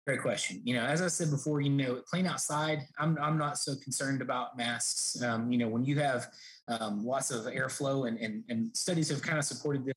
[0.07, 0.61] Great question.
[0.65, 4.21] You know, as I said before, you know, playing outside, I'm, I'm not so concerned
[4.21, 5.23] about masks.
[5.23, 6.27] Um, you know, when you have
[6.69, 9.95] um, lots of airflow and, and, and studies have kind of supported this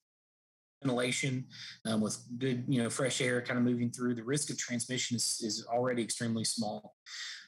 [0.82, 1.46] ventilation
[1.86, 5.18] um, with good, you know, fresh air kind of moving through, the risk of transmission
[5.18, 6.96] is, is already extremely small.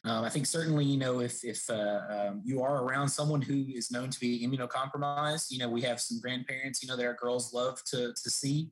[0.03, 3.65] Um, I think certainly, you know, if, if uh, um, you are around someone who
[3.73, 7.13] is known to be immunocompromised, you know, we have some grandparents, you know, that our
[7.13, 8.69] girls love to, to see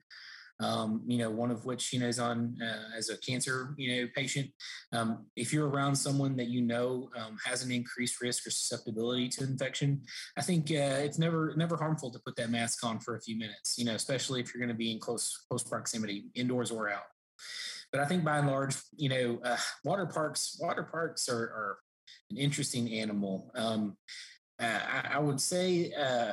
[0.60, 4.02] um, you know, one of which, you know, is on uh, as a cancer, you
[4.02, 4.50] know, patient.
[4.91, 9.30] Um, if you're around someone that you know um, has an increased risk or susceptibility
[9.30, 10.02] to infection,
[10.38, 13.38] I think uh, it's never never harmful to put that mask on for a few
[13.38, 16.89] minutes, you know, especially if you're going to be in close close proximity, indoors or
[16.89, 17.06] out.
[17.91, 21.78] But I think by and large, you know, uh, water parks water parks are, are
[22.32, 23.52] an interesting animal.
[23.56, 23.98] Um,
[24.60, 26.32] uh, I, I, would say uh,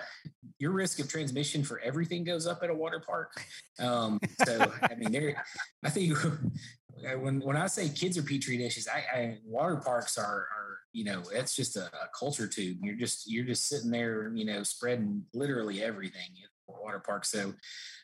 [0.58, 3.32] your risk of transmission for everything goes up at a water park.
[3.78, 5.44] Um, so, I mean, there,
[5.84, 6.16] I think
[7.20, 11.04] when when I say kids are petri dishes, I, I water parks are, are you
[11.04, 12.78] know that's just a, a, culture tube.
[12.82, 16.30] You're just you're just sitting there, you know, spreading literally everything.
[16.42, 17.24] at water park.
[17.24, 17.52] So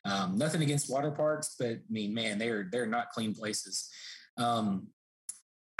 [0.04, 3.88] um, nothing against water parks, but I mean, man, they're they're not clean places.
[4.36, 4.88] Um,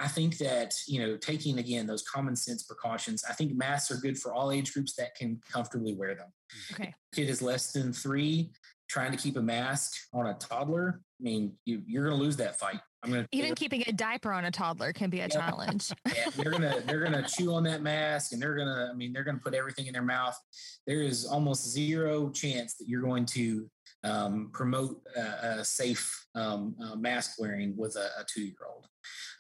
[0.00, 3.22] I think that you know, taking again those common sense precautions.
[3.28, 6.28] I think masks are good for all age groups that can comfortably wear them.
[6.72, 6.94] Okay.
[7.14, 8.50] Kid is less than three,
[8.88, 11.02] trying to keep a mask on a toddler.
[11.20, 12.80] I mean, you, you're going to lose that fight.
[13.02, 15.28] I'm going to Even keeping a diaper on a toddler can be a Yeah.
[15.28, 15.90] challenge.
[16.14, 19.24] yeah, they're gonna they're gonna chew on that mask and they're gonna I mean they're
[19.24, 20.36] gonna put everything in their mouth.
[20.86, 23.70] There is almost zero chance that you're going to
[24.04, 28.86] um, promote a, a safe um, uh, mask wearing with a, a two year old.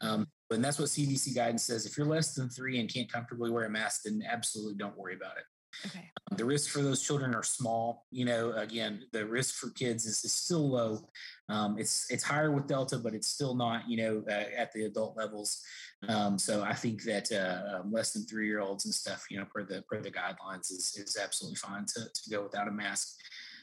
[0.00, 1.86] Um, and that's what CDC guidance says.
[1.86, 5.14] If you're less than three and can't comfortably wear a mask, then absolutely don't worry
[5.14, 5.44] about it.
[5.86, 6.10] Okay.
[6.36, 8.06] The risk for those children are small.
[8.10, 11.08] You know, again, the risk for kids is, is still low.
[11.48, 14.84] Um, it's it's higher with Delta, but it's still not, you know, uh, at the
[14.84, 15.62] adult levels.
[16.08, 19.38] Um, so I think that uh, um, less than three year olds and stuff, you
[19.38, 22.72] know, per the per the guidelines, is is absolutely fine to to go without a
[22.72, 23.16] mask.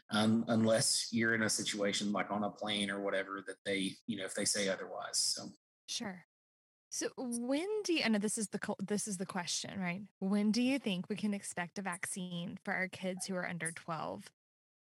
[0.10, 4.18] Um, unless you're in a situation like on a plane or whatever that they, you
[4.18, 5.18] know, if they say otherwise.
[5.36, 5.50] So
[5.88, 6.24] Sure.
[6.90, 10.02] So when do you, I know this is the this is the question, right?
[10.20, 13.72] When do you think we can expect a vaccine for our kids who are under
[13.72, 14.24] 12?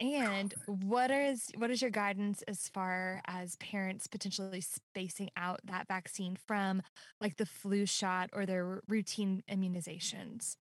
[0.01, 5.89] And what is what is your guidance as far as parents potentially spacing out that
[5.89, 6.83] vaccine from
[7.21, 10.57] like the flu shot or their routine immunizations?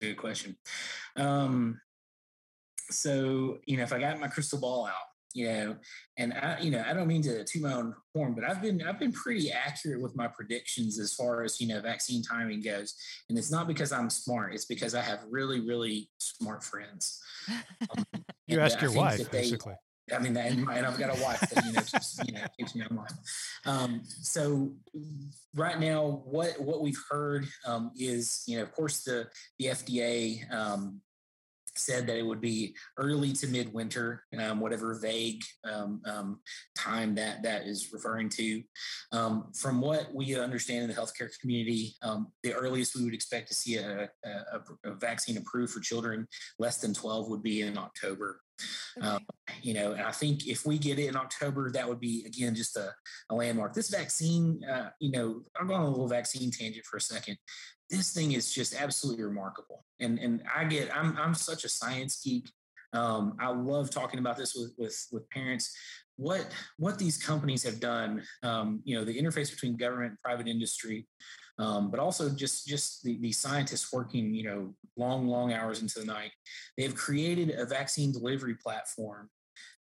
[0.00, 0.56] Good question.
[1.16, 1.78] Um,
[2.90, 4.94] so you know, if I got my crystal ball out,
[5.34, 5.76] you know,
[6.16, 8.82] and I, you know, I don't mean to toot my own horn, but I've been
[8.86, 12.94] I've been pretty accurate with my predictions as far as you know vaccine timing goes,
[13.28, 17.20] and it's not because I'm smart; it's because I have really really smart friends.
[17.96, 18.04] Um,
[18.46, 19.74] You ask your wife, they- basically.
[20.12, 22.74] I mean, and, and I've got a wife that you know keeps, you know keeps
[22.74, 23.06] me online.
[23.64, 24.72] Um, so
[25.54, 30.52] right now, what what we've heard um, is you know, of course, the the FDA
[30.52, 31.00] um,
[31.76, 36.40] said that it would be early to midwinter, um, whatever vague um, um,
[36.76, 38.62] time that that is referring to.
[39.12, 43.48] Um, from what we understand in the healthcare community, um, the earliest we would expect
[43.48, 44.30] to see a, a,
[44.84, 46.26] a- vaccine approved for children
[46.58, 48.40] less than 12 would be in October.
[49.00, 49.58] Um, Okay.
[49.62, 52.54] you know, and I think if we get it in October, that would be again
[52.54, 52.92] just a,
[53.30, 53.72] a landmark.
[53.74, 57.38] This vaccine, uh, you know, I'm going on a little vaccine tangent for a second.
[57.90, 62.20] This thing is just absolutely remarkable, and and I get I'm I'm such a science
[62.22, 62.48] geek.
[62.92, 65.74] Um, I love talking about this with with with parents.
[66.16, 66.46] What
[66.78, 71.06] what these companies have done, um, you know, the interface between government and private industry,
[71.58, 76.00] um, but also just just the, the scientists working, you know, long long hours into
[76.00, 76.32] the night.
[76.76, 79.30] They've created a vaccine delivery platform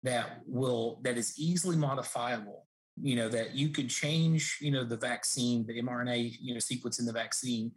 [0.03, 2.66] that will that is easily modifiable.
[3.01, 6.99] You know that you could change, you know, the vaccine, the mRNA, you know, sequence
[6.99, 7.71] in the vaccine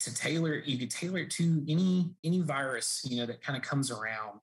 [0.00, 0.56] to tailor.
[0.64, 4.40] You could tailor it to any any virus, you know, that kind of comes around.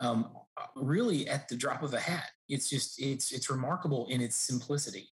[0.00, 0.30] Um,
[0.74, 5.08] really, at the drop of a hat, it's just it's it's remarkable in its simplicity.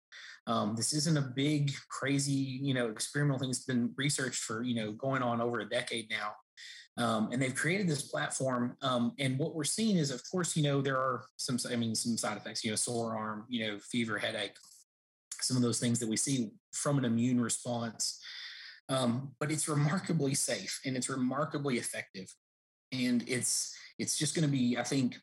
[0.47, 3.49] Um, this isn't a big, crazy, you know, experimental thing.
[3.49, 6.31] It's been researched for, you know, going on over a decade now.
[6.97, 8.75] Um, and they've created this platform.
[8.81, 11.93] Um, and what we're seeing is, of course, you know, there are some, I mean,
[11.93, 14.55] some side effects, you know, sore arm, you know, fever, headache,
[15.41, 18.19] some of those things that we see from an immune response.
[18.89, 22.33] Um, but it's remarkably safe and it's remarkably effective.
[22.91, 25.17] And it's, it's just going to be, I think,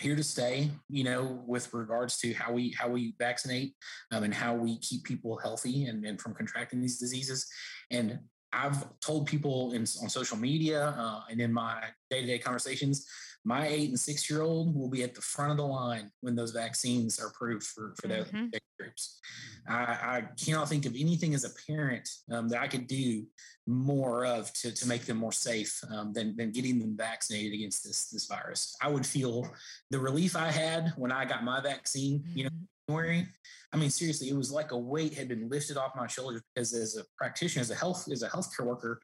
[0.00, 3.74] here to stay, you know, with regards to how we how we vaccinate
[4.12, 7.46] um, and how we keep people healthy and, and from contracting these diseases.
[7.90, 8.18] And
[8.52, 13.06] I've told people in, on social media uh, and in my day to day conversations,
[13.44, 16.34] my eight and six year old will be at the front of the line when
[16.34, 18.54] those vaccines are approved for, for those Mhm.
[18.54, 19.20] age groups.
[19.68, 23.26] I, I cannot think of anything as a parent um, that I could do
[23.66, 27.84] more of to, to make them more safe um, than, than getting them vaccinated against
[27.84, 28.76] this, this virus.
[28.82, 29.48] I would feel
[29.90, 32.66] the relief I had when I got my vaccine, you know, Mhm.
[32.90, 33.26] January.
[33.72, 36.74] I mean, seriously, it was like a weight had been lifted off my shoulders because
[36.74, 39.00] as a practitioner, as a health, as a healthcare worker,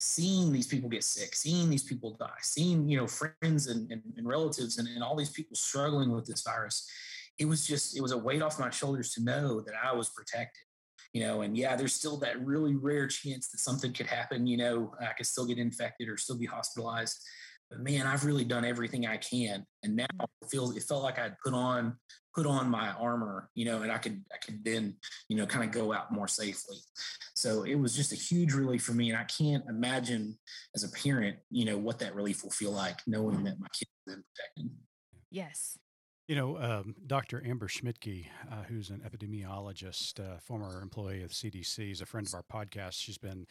[0.00, 4.02] seeing these people get sick, seeing these people die, seeing, you know, friends and, and,
[4.16, 6.88] and relatives and, and all these people struggling with this virus,
[7.38, 10.08] it was just, it was a weight off my shoulders to know that I was
[10.10, 10.62] protected.
[11.14, 14.46] You know, and yeah, there's still that really rare chance that something could happen.
[14.46, 17.18] You know, I could still get infected or still be hospitalized.
[17.70, 21.18] But man, I've really done everything I can, and now it feels it felt like
[21.18, 21.96] I'd put on
[22.38, 24.94] put on my armor, you know, and I could I could then
[25.28, 26.76] you know kind of go out more safely.
[27.34, 30.38] So it was just a huge relief for me, and I can't imagine
[30.72, 33.90] as a parent, you know, what that relief will feel like knowing that my kids
[34.06, 34.24] have been
[34.56, 34.78] protected.
[35.32, 35.78] Yes.
[36.28, 37.42] You know, um, Dr.
[37.42, 42.34] Amber Schmidtke, uh, who's an epidemiologist, uh, former employee of CDC, is a friend of
[42.34, 43.00] our podcast.
[43.00, 43.46] She's been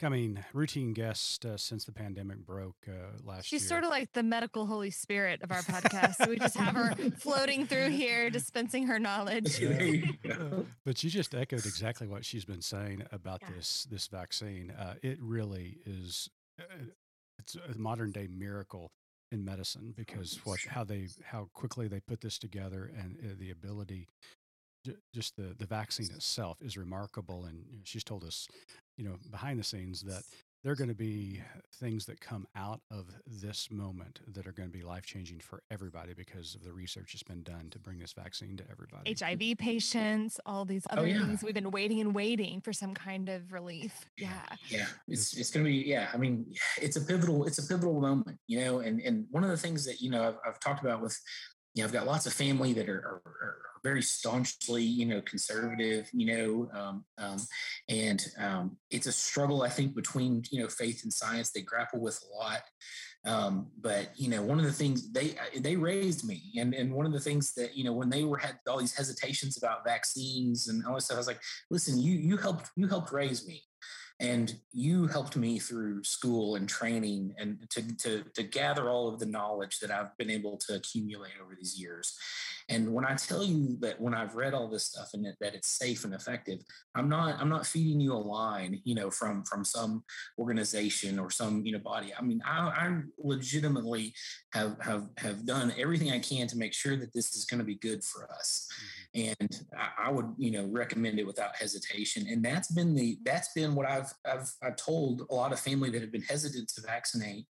[0.00, 3.68] coming routine guest uh, since the pandemic broke uh, last She's year.
[3.68, 6.14] sort of like the medical holy spirit of our podcast.
[6.14, 9.58] so we just have her floating through here, dispensing her knowledge.
[9.58, 13.56] There you but you just echoed exactly what she's been saying about Yeah.
[13.56, 14.70] this this vaccine.
[14.70, 16.62] Uh, it really is uh,
[17.38, 18.90] it's a modern day miracle
[19.32, 23.50] in medicine because what how they how quickly they put this together and uh, the
[23.50, 24.06] ability
[25.14, 28.46] just the the vaccine itself is remarkable and she's told us
[28.96, 30.22] you know behind the scenes that
[30.62, 31.40] there are going to be
[31.74, 35.62] things that come out of this moment that are going to be life changing for
[35.72, 39.14] everybody because of the research that's been done to bring this vaccine to everybody.
[39.18, 41.26] HIV patients, all these Oh, other yeah.
[41.26, 41.42] things.
[41.42, 44.06] We've been waiting and waiting for some kind of relief.
[44.16, 44.30] Yeah.
[44.68, 46.46] yeah it's it's gonna be yeah i mean
[46.80, 49.84] it's a pivotal it's a pivotal moment you know and and one of the things
[49.84, 51.18] that you know i've, I've talked about with
[51.74, 55.20] you know i've got lots of family that are, are, are very staunchly you know
[55.22, 57.38] conservative you know um, um,
[57.88, 61.50] and um, it's a struggle i think between you know faith and science.
[61.50, 62.62] They grapple with a lot
[63.24, 67.06] um, but you know one of the things they they raised me and and one
[67.06, 70.68] of the things that you know when they were had all these hesitations about vaccines
[70.68, 73.62] and all this stuff i was like listen you you helped you helped raise me
[74.20, 79.18] and you helped me through school and training and to, to, to gather all of
[79.18, 82.16] the knowledge that I've been able to accumulate over these years.
[82.68, 85.68] And when I tell you that when I've read all this stuff and that, it's
[85.68, 86.60] safe and effective,
[86.94, 90.04] I'm not I'm not feeding you a line, you know, from from some
[90.38, 92.12] organization or some you know body.
[92.16, 94.14] I mean, I, I legitimately
[94.54, 97.66] have have have done everything I can to make sure that this is going to
[97.66, 99.01] be good for us mm-hmm.
[99.14, 102.26] And I, I would you know recommend it without hesitation.
[102.28, 105.90] And that's been the that's been what i've i've i've told a lot of family
[105.90, 107.46] that have been hesitant to vaccinate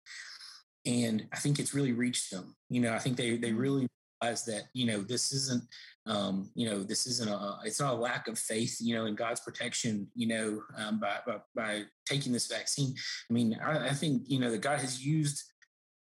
[0.86, 2.56] and i think it's really reached them.
[2.70, 3.88] You know i think they they really
[4.22, 5.64] realize that you know this isn't
[6.06, 9.16] um, you know this isn't a it's not a lack of faith you know in
[9.16, 12.96] god's protection you know um, by, by by taking this vaccine.
[13.30, 15.44] I mean I, I think you know that god has used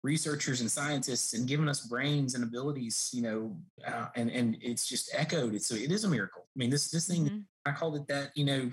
[0.04, 4.88] researchers and scientists and given us brains and abilities, you know, uh, and and it's
[4.88, 5.54] just echoed.
[5.56, 6.43] It's it is a miracle.
[6.48, 7.45] I mean, this this thing Mhm.
[7.66, 8.72] I called it that, you know,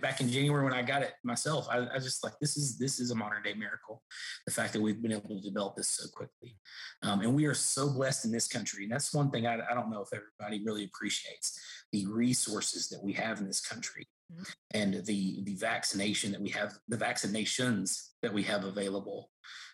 [0.00, 1.68] back in January when I got it myself.
[1.70, 4.02] I, I just like this is this is a modern day miracle.
[4.46, 6.58] The fact that we've been able to develop this so quickly,
[7.02, 8.84] um, and we are so blessed in this country.
[8.84, 11.60] And that's one thing I, I don't know if everybody really appreciates
[11.92, 14.08] the resources that we have in this country.
[14.32, 14.54] Mhm.
[14.72, 19.30] And the the vaccination that we have, the vaccinations that we have available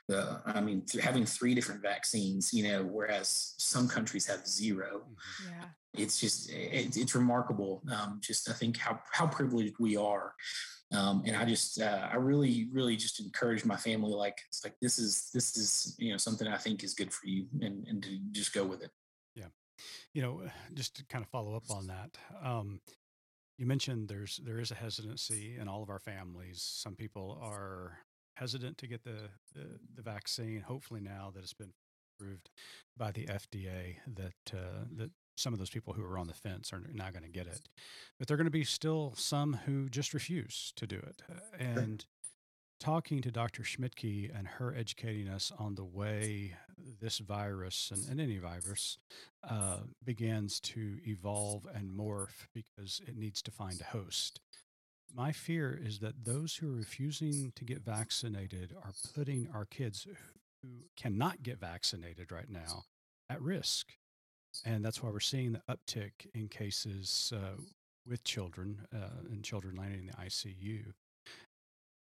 [0.08, 5.02] the I mean, th- having three different vaccines, you know, whereas some countries have zero.
[5.46, 5.64] Yeah.
[5.94, 7.82] It's just it, it's remarkable.
[7.90, 10.34] Um, just I think how how privileged we are.
[10.92, 14.74] Um, and I just uh, I really really just encourage my family like it's like
[14.80, 18.02] this is this is you know something I think is good for you and and
[18.02, 18.90] to just go with it.
[19.34, 19.46] Yeah,
[20.12, 20.42] you know,
[20.74, 22.80] just to kind of follow up on that, um,
[23.56, 26.62] you mentioned there's there is a hesitancy in all of our families.
[26.62, 27.98] Some people are
[28.34, 30.60] hesitant to get the the, the vaccine.
[30.60, 31.72] Hopefully, now that it's been
[32.20, 32.50] approved
[32.96, 36.72] by the FDA, that uh, that some of those people who are on the fence
[36.72, 37.68] are not going to get it,
[38.18, 41.22] but there are going to be still some who just refuse to do it.
[41.30, 42.04] Uh, And
[42.78, 43.62] talking to Dr.
[43.62, 46.56] Schmidtke and her educating us on the way
[47.00, 48.98] this virus and, and any virus
[49.48, 54.40] uh, begins to evolve and morph because it needs to find a host.
[55.14, 60.06] My fear is that those who are refusing to get vaccinated are putting our kids
[60.62, 62.84] who cannot get vaccinated right now
[63.28, 63.92] at risk.
[64.64, 67.60] And that's why we're seeing the uptick in cases uh,
[68.06, 70.92] with children uh, and children landing in the ICU.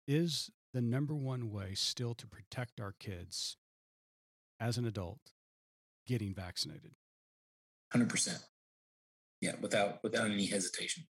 [0.08, 3.58] Is the number one way still to protect our kids
[4.60, 5.32] as an adult
[6.06, 6.92] getting vaccinated?
[7.92, 8.40] Hundred percent.
[9.42, 11.06] Yeah, without without any hesitation.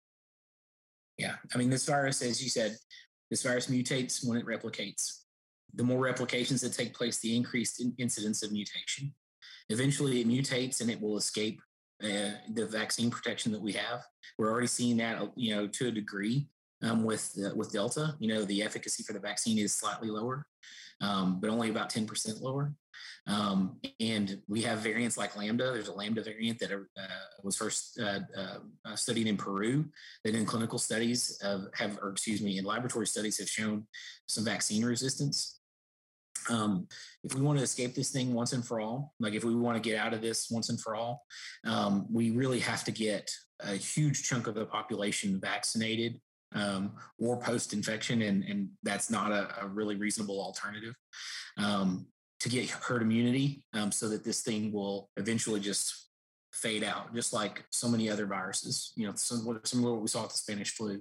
[1.19, 2.77] Yeah, I mean, this virus, as you said,
[3.31, 5.25] this virus mutates when it replicates.
[5.75, 9.13] The more replications that take place, the increased in- incidence of mutation.
[9.69, 11.61] Eventually, it mutates and it will escape
[12.03, 14.03] uh, the vaccine protection that we have.
[14.39, 16.49] We're already seeing that, uh, you know, to a degree
[16.83, 18.15] um, with uh, with Delta.
[18.21, 20.47] You know, the efficacy for the vaccine is slightly lower,
[21.01, 22.73] um, but only about ten percent lower.
[23.27, 25.73] Um, and we have variants like Lambda.
[25.73, 27.07] There's a Lambda variant that uh,
[27.43, 29.85] was first uh, uh, studied in Peru
[30.25, 31.41] that in clinical studies
[31.75, 33.87] have, or excuse me, in laboratory studies have shown
[34.27, 35.61] some vaccine resistance.
[36.49, 36.89] Um,
[37.23, 39.77] if we want to escape this thing once and for all, like if we want
[39.77, 41.25] to get out of this once and for all,
[41.65, 43.31] um, we really have to get
[43.61, 46.19] a huge chunk of the population vaccinated
[46.55, 50.95] um, or post infection, and, and that's not a, a really reasonable alternative.
[51.57, 52.07] Um,
[52.41, 56.09] to get herd immunity um, so that this thing will eventually just
[56.53, 58.93] fade out, just like so many other viruses.
[58.97, 61.01] You know, some, some of what we saw with the Spanish flu.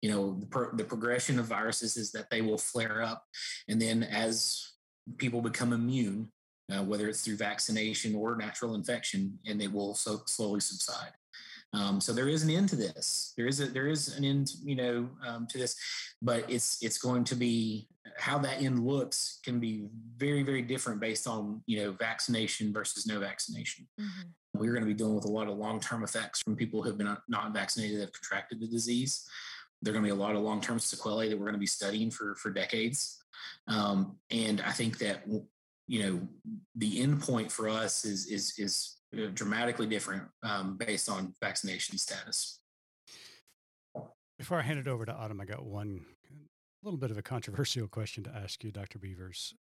[0.00, 3.24] You know, the, pro, the progression of viruses is that they will flare up,
[3.68, 4.72] and then as
[5.18, 6.30] people become immune,
[6.72, 11.12] uh, whether it's through vaccination or natural infection, and they will so slowly subside.
[11.74, 13.32] Um, so there is an end to this.
[13.36, 15.76] There is a there is an end, you know, um, to this,
[16.20, 21.00] but it's it's going to be how that end looks can be very very different
[21.00, 23.88] based on you know vaccination versus no vaccination.
[24.00, 24.28] Mm-hmm.
[24.54, 26.88] We're going to be dealing with a lot of long term effects from people who
[26.88, 29.26] have been not vaccinated that have contracted the disease.
[29.80, 31.58] There are going to be a lot of long term sequelae that we're going to
[31.58, 33.18] be studying for for decades.
[33.66, 35.24] Um, and I think that
[35.88, 36.20] you know
[36.76, 38.96] the end point for us is is is
[39.34, 42.60] dramatically different um, based on vaccination status.
[44.38, 46.04] Before I hand it over to Autumn, I got one
[46.82, 48.98] little bit of a controversial question to ask you, Dr.
[48.98, 49.54] Beavers.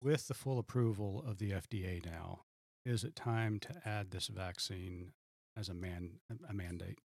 [0.00, 2.42] With the full approval of the FDA now,
[2.84, 5.12] is it time to add this vaccine
[5.56, 6.10] as a man
[6.48, 6.98] a mandate?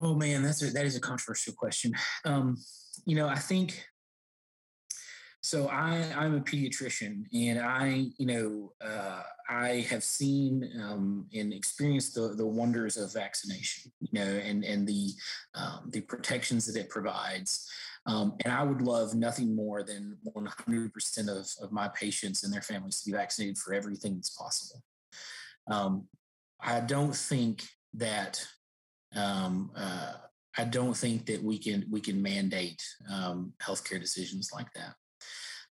[0.00, 1.92] Oh man, that's a, that is a controversial question.
[2.24, 2.56] Um,
[3.04, 3.84] you know, I think
[5.42, 11.52] so I, I'm a pediatrician, and I, you know, uh, I have seen um, and
[11.52, 15.10] experienced the, the wonders of vaccination, you know, and and the
[15.54, 17.68] um, the protections that it provides.
[18.06, 22.62] Um, and I would love nothing more than 100% of, of my patients and their
[22.62, 24.82] families to be vaccinated for everything that's possible.
[25.70, 26.08] Um,
[26.62, 27.62] I don't think
[27.92, 28.42] that
[29.14, 30.14] um, uh,
[30.56, 34.94] I don't think that we can we can mandate um, healthcare decisions like that.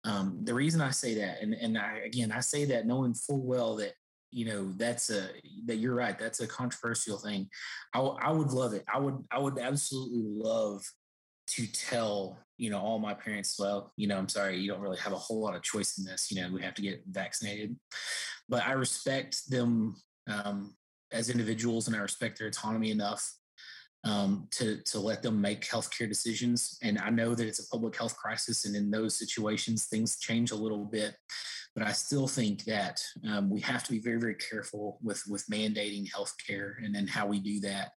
[0.03, 3.41] Um, the reason I say that, and and I, again, I say that knowing full
[3.41, 3.93] well that
[4.31, 5.29] you know that's a
[5.65, 6.17] that you're right.
[6.17, 7.49] That's a controversial thing.
[7.93, 8.85] I, I would love it.
[8.93, 10.83] I would I would absolutely love
[11.47, 14.99] to tell you know all my parents well you know i'm sorry you don't really
[14.99, 17.75] have a whole lot of choice in this you know we have to get vaccinated
[18.47, 19.95] but i respect them
[20.27, 20.75] um,
[21.11, 23.33] as individuals and i respect their autonomy enough
[24.03, 26.77] um, to to let them make healthcare decisions.
[26.81, 30.51] And I know that it's a public health crisis, and in those situations, things change
[30.51, 31.15] a little bit.
[31.75, 35.45] But I still think that um, we have to be very very careful with with
[35.47, 37.91] mandating healthcare and then how we do that.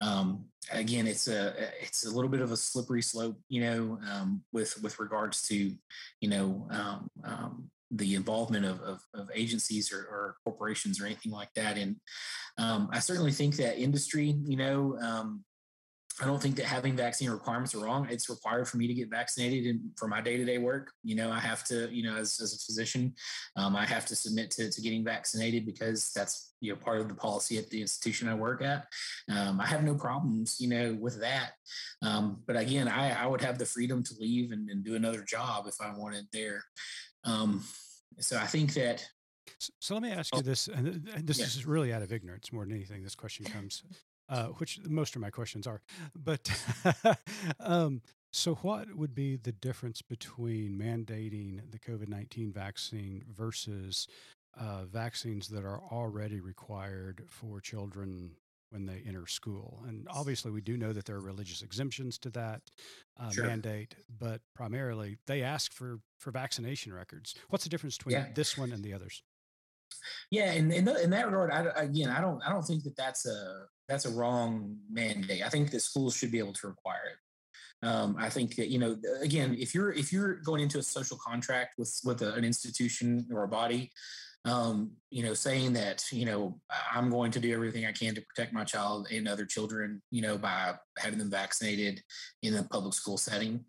[0.00, 4.42] Um, again, it's a it's a little bit of a slippery slope, you know, um,
[4.52, 5.74] with with regards to
[6.20, 11.32] you know um, um, the involvement of, of, of agencies or, or, corporations or anything
[11.32, 11.78] like that.
[11.78, 11.96] And
[12.58, 15.44] um, I certainly think that industry, you know, um,
[16.20, 18.08] I don't think that having vaccine requirements are wrong.
[18.10, 20.90] It's required for me to get vaccinated and for my day-to-day work.
[21.04, 23.14] You know, I have to, you know, as, as a physician,
[23.56, 27.08] um, I have to submit to, to getting vaccinated because that's, you know, part of
[27.08, 28.86] the policy at the institution I work at.
[29.30, 31.50] Um, I have no problems, you know, with that.
[32.00, 35.22] Um, but again, I, I would have the freedom to leave and, and do another
[35.22, 36.64] job if I wanted there.
[37.26, 37.64] Um,
[38.18, 39.06] so I think that.
[39.58, 40.42] So, so let me ask you oh.
[40.42, 41.44] this, and this yeah.
[41.44, 43.02] is really out of ignorance more than anything.
[43.02, 43.82] This question comes,
[44.28, 45.82] uh, which most of my questions are,
[46.14, 46.50] but
[47.60, 48.02] um,
[48.32, 54.08] so what would be the difference between mandating the COVID nineteen vaccine versus
[54.58, 58.32] uh, vaccines that are already required for children
[58.70, 59.82] when they enter school.
[59.86, 62.62] And obviously, we do know that there are religious exemptions to that
[63.18, 63.46] uh, sure.
[63.46, 67.34] mandate, but primarily they ask for for vaccination records.
[67.48, 68.26] What's the difference between yeah.
[68.34, 69.22] this one and the others?
[70.30, 72.96] Yeah, and in, in, in, that regard, I, again, I don't I don't think that
[72.96, 75.42] that's a that's a wrong mandate.
[75.44, 77.18] I think that schools should be able to require it.
[77.82, 81.18] Um, I think that you know, again, if you're if you're going into a social
[81.18, 83.90] contract with with a, an institution or a body,
[84.46, 86.60] um, you know, saying that, you know,
[86.92, 90.22] I'm going to do everything I can to protect my child and other children, you
[90.22, 92.00] know, by having them vaccinated
[92.42, 93.64] in a public school setting,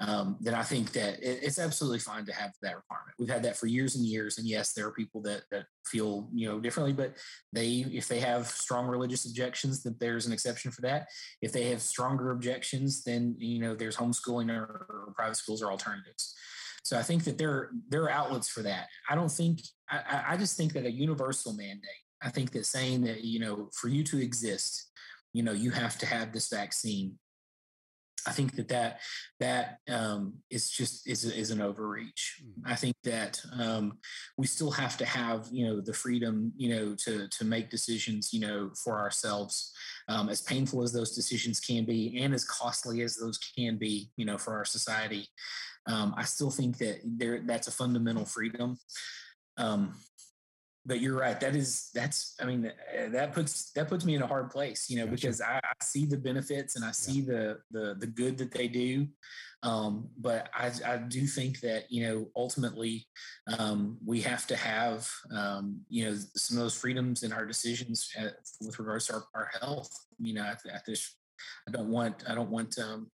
[0.00, 3.14] um, then I think that it, it's absolutely fine to have that requirement.
[3.18, 4.38] We've had that for years and years.
[4.38, 7.16] And yes, there are people that, that feel, you know, differently, but
[7.52, 11.08] they, if they have strong religious objections, that there's an exception for that.
[11.42, 15.70] If they have stronger objections, then, you know, there's homeschooling or, or private schools or
[15.70, 16.34] alternatives.
[16.82, 18.86] So I think that there there are outlets for that.
[19.08, 21.84] I don't think I, I just think that a universal mandate.
[22.22, 24.90] I think that saying that you know for you to exist,
[25.32, 27.18] you know you have to have this vaccine.
[28.26, 29.00] I think that that
[29.38, 32.42] that um, is just is is an overreach.
[32.42, 32.72] Mm-hmm.
[32.72, 33.98] I think that um,
[34.36, 38.32] we still have to have you know the freedom you know to to make decisions
[38.32, 39.72] you know for ourselves,
[40.08, 44.10] um, as painful as those decisions can be, and as costly as those can be
[44.16, 45.28] you know for our society.
[45.86, 48.78] Um, I still think that there that's a fundamental freedom.
[49.56, 49.94] Um,
[50.86, 51.38] but you're right.
[51.40, 52.34] That is that's.
[52.40, 55.16] I mean, uh, that puts that puts me in a hard place, you know, Gotcha.
[55.16, 58.68] because I, I see the benefits and I see the the the good that they
[58.68, 59.06] do.
[59.62, 63.06] Um, but I I do think that you know ultimately
[63.58, 68.10] um, we have to have um, you know some of those freedoms in our decisions
[68.16, 69.90] at, with regards to our, our health.
[70.18, 71.14] You know, at, at this,
[71.68, 73.10] I don't want I don't want um,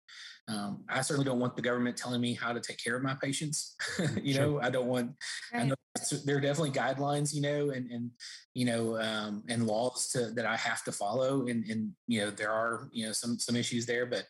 [0.49, 3.15] um, I certainly don't want the government telling me how to take care of my
[3.23, 3.77] patients.
[4.23, 4.47] you Sure.
[4.47, 5.13] know, I don't want.
[5.53, 5.75] I know
[6.25, 8.11] there are definitely guidelines, you know, and and
[8.55, 12.31] you know, um, and laws to, that I have to follow, and and you know,
[12.31, 14.25] there are you know some some issues there, but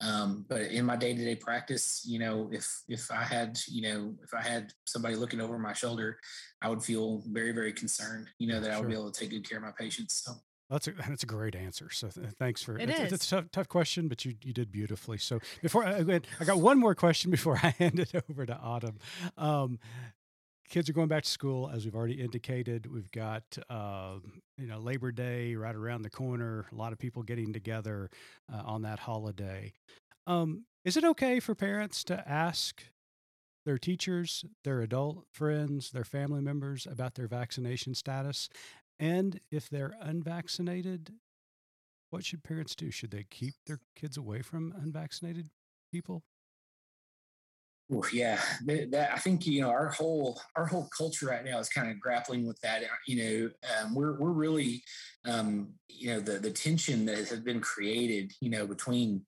[0.00, 3.82] um, but in my day to day practice, you know, if if I had you
[3.82, 6.18] know if I had somebody looking over my shoulder,
[6.62, 9.30] I would feel very very concerned, you know, that I would be able to take
[9.30, 10.22] good care of my patients.
[10.24, 10.34] So.
[10.70, 11.88] That's a that's a great answer.
[11.90, 13.12] So th- thanks for It it's, is.
[13.12, 15.18] it's a tough, tough question, but you you did beautifully.
[15.18, 18.98] So before I, I got one more question before I hand it over to Autumn.
[19.38, 19.78] Um,
[20.68, 22.92] kids are going back to school, as we've already indicated.
[22.92, 26.66] We've got um, you know Labor Day right around the corner.
[26.70, 28.10] A lot of people getting together
[28.52, 29.72] uh, on that holiday.
[30.26, 32.84] Um, is it okay for parents to ask
[33.64, 38.50] their teachers, their adult friends, their family members about their vaccination status?
[38.98, 41.14] And if they're unvaccinated,
[42.10, 42.90] what should parents do?
[42.90, 45.50] Should they keep their kids away from unvaccinated
[45.92, 46.24] people?
[47.90, 51.58] Well, yeah, that, that- I think you know our whole our whole culture right now
[51.58, 52.82] is kind of grappling with that.
[52.82, 53.50] uh, You know,
[53.82, 54.82] um, we're we're really,
[55.24, 59.24] um, you know, the the tension that has been created, you know, between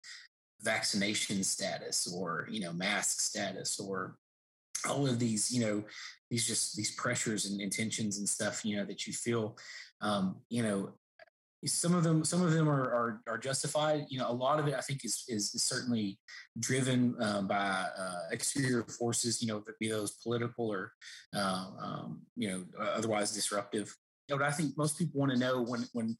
[0.62, 4.16] vaccination status or you know mask status or
[4.88, 5.84] all of these, you know,
[6.31, 9.57] these just these pressures and, tensions and stuff, you know, that you feel,
[10.01, 10.93] um, you know,
[11.66, 14.07] some of them some of them are, are are justified.
[14.09, 16.18] You know a lot of it i think is is, is certainly
[16.59, 20.93] driven um, by uh, exterior forces you know be those political or
[21.35, 23.95] uh, um, you know otherwise disruptive.
[24.28, 26.16] You know, what i think most people want to know when when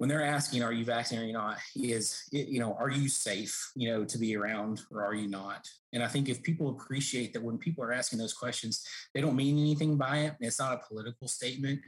[0.00, 1.58] when they're asking are you vaccinated or not?
[1.76, 5.68] is you know are you safe you know to be around or are you not?
[5.92, 8.82] And i think if people appreciate that when people are asking those questions
[9.12, 11.80] they don't mean anything by it it's not a political statement.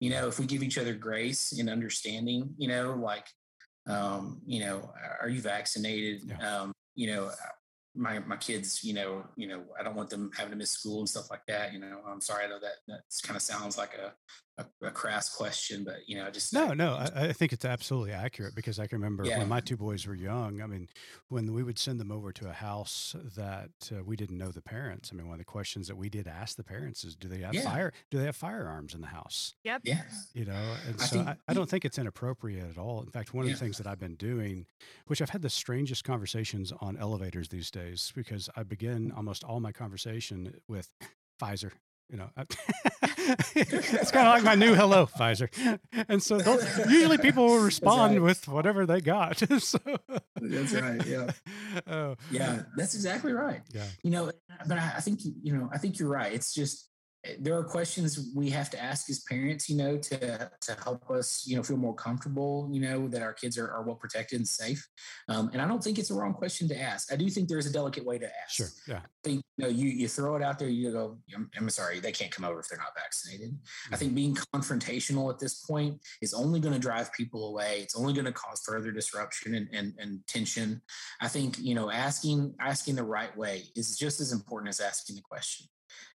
[0.00, 3.26] You know if we give each other grace and understanding you know like
[3.86, 4.90] um you know
[5.22, 6.22] are you vaccinated?
[6.26, 6.62] Yeah.
[6.62, 7.30] um you know
[7.94, 10.98] my my kids you know you know i don't want them having to miss school
[10.98, 13.78] and stuff like that you know i'm sorry i know that that kind of sounds
[13.78, 14.12] like a,
[14.58, 18.12] a a crass question but you know just No, no, I, I think it's absolutely
[18.12, 19.38] accurate because I can remember Yeah.
[19.38, 20.60] when my two boys were young.
[20.62, 20.88] I mean,
[21.28, 24.62] when we would send them over to a house that uh, we didn't know the
[24.62, 25.10] parents.
[25.12, 27.38] I mean, one of the questions that we did ask the parents is, do they
[27.38, 27.62] have Yeah.
[27.62, 27.92] fire?
[28.10, 29.54] Do they have firearms in the house?
[29.64, 29.80] Yep.
[29.84, 30.02] yeah
[30.34, 33.10] you know and I so think- I, I don't think it's inappropriate at all in
[33.10, 33.54] fact one of Yeah.
[33.54, 34.66] the things that i've been doing
[35.06, 39.60] which i've had the strangest conversations on elevators these days because i begin almost all
[39.60, 40.90] my conversation with
[41.40, 41.72] pfizer
[42.14, 42.30] you know
[43.56, 45.48] it's kind of like my new hello pfizer.
[46.08, 46.36] And so
[46.88, 48.22] usually people will respond right.
[48.22, 49.42] with whatever they got.
[49.64, 49.78] So
[50.40, 51.30] That's right, yeah.
[51.86, 52.16] oh.
[52.30, 53.62] Yeah that's exactly right.
[53.72, 53.86] Yeah.
[54.02, 54.30] You know
[54.66, 56.32] but I, I think you know i think you're right.
[56.32, 56.88] It's just
[57.38, 61.44] there are questions we have to ask as parents you know to to help us
[61.46, 64.48] you know feel more comfortable you know that our kids are, are well protected and
[64.48, 64.86] safe.
[65.28, 67.12] Um, and i don't think it's a wrong question to ask.
[67.12, 68.50] I do think there's a delicate way to ask.
[68.50, 68.98] Sure yeah.
[68.98, 72.00] I think you know you you throw it out there you go I'm, I'm sorry
[72.00, 73.56] they can't come over if they're not vaccinated.
[73.92, 77.80] I think being confrontational at this point is only going to drive people away.
[77.82, 80.82] It's only going to cause further disruption and, and and tension.
[81.20, 85.16] I think you know asking asking the right way is just as important as asking
[85.16, 85.66] the question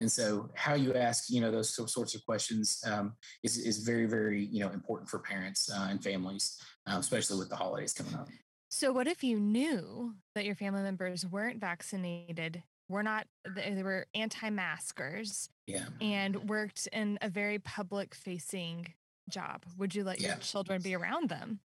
[0.01, 3.13] and so how you ask you know those sorts of questions um,
[3.43, 7.49] is, is very very you know important for parents uh, and families uh, especially with
[7.49, 8.27] the holidays coming up
[8.69, 14.07] So, what if you knew that your family members weren't vaccinated, were not, they were
[14.13, 18.93] anti maskers, yeah and worked in a very public facing
[19.29, 19.63] job?
[19.77, 20.29] Would you let Yeah.
[20.29, 21.59] your children be around them?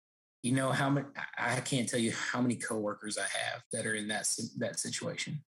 [0.44, 1.08] you know how many
[1.38, 4.80] I I can't tell you how many coworkers I have that are in that that
[4.80, 5.44] situation.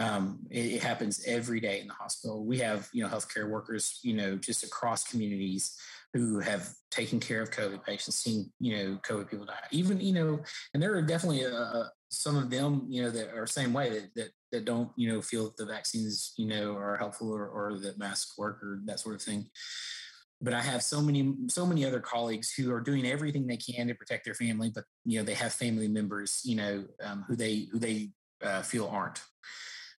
[0.00, 2.44] Um, it, it happens every day in the hospital.
[2.44, 5.76] We have you know healthcare workers you know just across communities
[6.12, 9.54] who have taken care of COVID patients, seen you know COVID people die.
[9.70, 10.40] Even you know,
[10.74, 14.14] and there are definitely uh, some of them you know that are same way that
[14.14, 17.78] that that don't you know feel that the vaccines you know are helpful or, or
[17.78, 19.46] that masks work or that sort of thing
[20.42, 23.88] but I have so many so many other colleagues who are doing everything they can
[23.88, 27.36] to protect their family, but you know they have family members, you know, um, who
[27.36, 28.10] they who they
[28.42, 29.20] uh, feel aren't,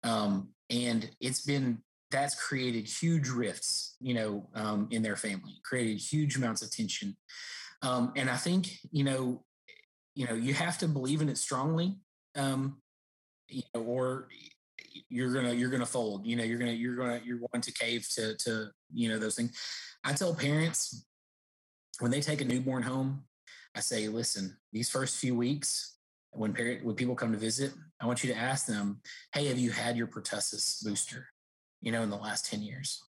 [0.04, 1.80] um, and it's been
[2.10, 7.16] that's created huge rifts, you know, um, in their family, created huge amounts of tension,
[7.82, 9.44] um, and I think you know,
[10.16, 11.98] you know, you have to believe in it strongly,
[12.36, 12.82] um,
[13.48, 14.28] you know, or
[15.10, 16.26] you're gonna you're gonna fold.
[16.26, 19.36] You know, you're gonna you're gonna you're going to cave to to you know those
[19.36, 19.58] things.
[20.04, 21.06] I tell parents
[22.00, 23.24] when they take a newborn home,
[23.76, 25.98] I say, listen, these first few weeks,
[26.34, 29.02] when parent when people come to visit, I want you to ask them,
[29.34, 31.28] hey, have you had your pertussis booster?
[31.82, 33.04] You know, in the last 10 years.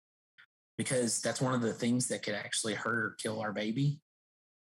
[0.77, 3.99] Because that's one of the things that could actually hurt or kill our baby.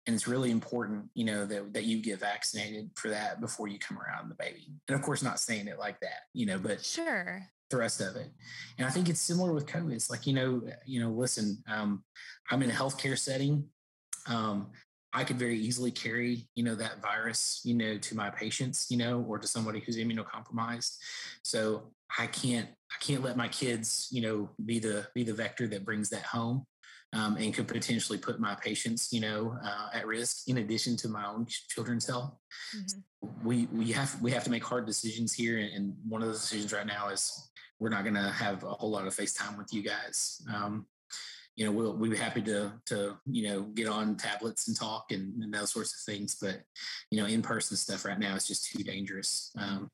[0.05, 3.79] And it's really important, you know, that, that you get vaccinated for that before you
[3.79, 4.67] come around the baby.
[4.87, 7.49] And of course, not saying it like that, you know, but Sure.
[7.71, 8.29] the rest of it.
[8.77, 9.93] And I think it's similar with COVID.
[9.93, 12.03] It's like, you know, you know, listen, um,
[12.51, 13.67] I'm in a healthcare setting.
[14.27, 14.71] Um,
[15.15, 18.97] I could very easily carry, you know, that virus, you know, to my patients, you
[18.97, 20.97] know, or to somebody who's immunocompromised.
[21.41, 25.67] So I can't, I can't let my kids, you know, be the be the vector
[25.69, 26.65] that brings that home,
[27.13, 30.49] um, and could potentially put my patients, you know, uh, at risk.
[30.49, 32.33] In addition to my own children's health,
[32.75, 33.03] Mhm.
[33.43, 36.41] we we have we have to make hard decisions here, and, and one of those
[36.41, 37.49] decisions right now is
[37.79, 40.41] we're not going to have a whole lot of FaceTime with you guys.
[40.53, 40.87] Um,
[41.55, 45.11] you know, we'll we'd be happy to to you know get on tablets and talk
[45.11, 46.61] and, and those sorts of things, but
[47.11, 49.51] you know, in person stuff right now is just too dangerous.
[49.57, 49.89] Um,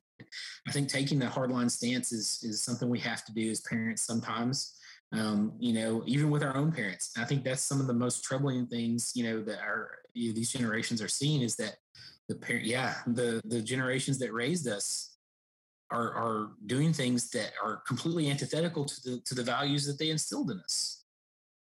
[0.68, 4.02] I think taking the hardline stance is is something we have to do as parents
[4.02, 4.76] sometimes.
[5.12, 7.12] Um, you know, even with our own parents.
[7.18, 10.34] I think that's some of the most troubling things, you know, that our you know,
[10.34, 11.76] these generations are seeing is that
[12.28, 15.16] the parent, yeah, the the generations that raised us
[15.90, 20.10] are are doing things that are completely antithetical to the to the values that they
[20.10, 21.01] instilled in us,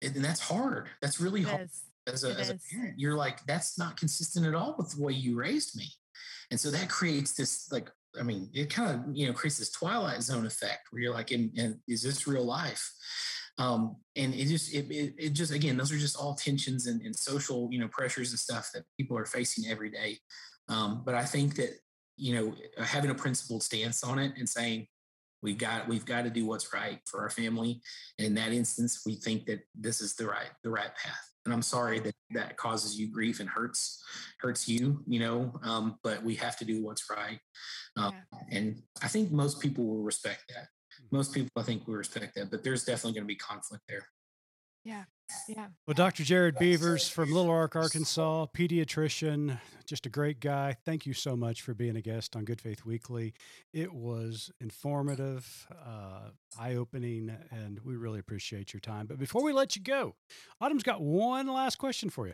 [0.01, 0.89] and, that's hard.
[1.01, 1.83] That's really It hard is.
[2.11, 2.99] as a, as a parent.
[2.99, 5.87] You're like, that's not consistent at all with the way you raised me.
[6.51, 7.89] And so that creates this like,
[8.19, 11.31] I mean, it kind of, you know, creates this twilight zone effect where you're like,
[11.31, 12.89] in, in, is this real life?
[13.57, 17.01] Um, and it just, it, it, it just, again, those are just all tensions and,
[17.01, 20.17] and social, you know, pressures and stuff that people are facing every day.
[20.69, 21.71] Um, but I think that,
[22.17, 24.87] you know, having a principled stance on it and saying,
[25.45, 27.79] we've got we've got to do what's right for our family.
[28.17, 31.29] And in that instance we think that this is the right the right path.
[31.45, 34.03] And i'm sorry that that causes you grief and hurts
[34.41, 37.39] hurts you you know um, but we have to do what's right.
[37.95, 38.13] Um,
[38.51, 40.67] and i think most people will respect that.
[41.11, 44.07] Most people i think will respect that but there's definitely going to be conflict there.
[44.83, 45.03] Yeah.
[45.47, 45.67] Yeah.
[45.87, 46.23] Well, Dr.
[46.23, 50.75] Jared Beavers from Little Rock, Arkansas, pediatrician, just a great guy.
[50.85, 53.33] Thank you so much for being a guest on Good Faith Weekly.
[53.73, 59.05] It was informative, uh, eye opening, and we really appreciate your time.
[59.05, 60.15] But before we let you go,
[60.61, 62.33] Autumn's got one last question for you.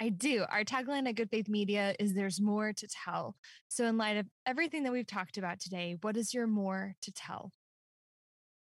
[0.00, 0.44] I do.
[0.50, 3.36] Our tagline at Good Faith Media is there's more to tell.
[3.68, 7.12] So, in light of everything that we've talked about today, what is your more to
[7.12, 7.52] tell?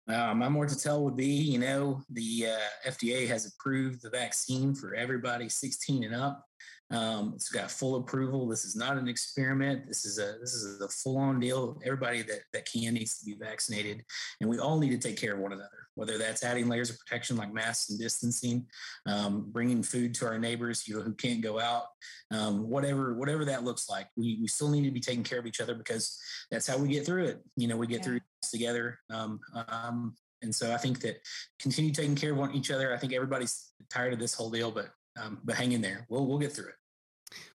[0.07, 4.11] Uh, my more to tell would be, you know, the uh, FDA has approved the
[4.11, 6.45] vaccine for everybody 16 and up.
[6.91, 8.47] Um, it's got full approval.
[8.47, 9.87] This is not an experiment.
[9.89, 11.81] This is a this is a full on deal.
[11.85, 14.05] Everybody that that can needs to be vaccinated,
[14.41, 15.84] and we all need to take care of one another.
[15.95, 18.67] Whether that's adding layers of protection like masks and distancing,
[19.07, 21.85] um, bringing food to our neighbors you know, who can't go out,
[22.33, 25.47] um, whatever whatever that looks like, we we still need to be taking care of
[25.47, 26.19] each other because
[26.51, 27.43] that's how we get through it.
[27.57, 28.05] You know, we get Yeah.
[28.05, 28.99] through this together.
[29.11, 31.17] Um, um, and so I think that
[31.59, 32.93] continue taking care of one, each other.
[32.93, 36.07] I think everybody's tired of this whole deal, but um, but hang in there.
[36.09, 36.75] We'll we'll get through it.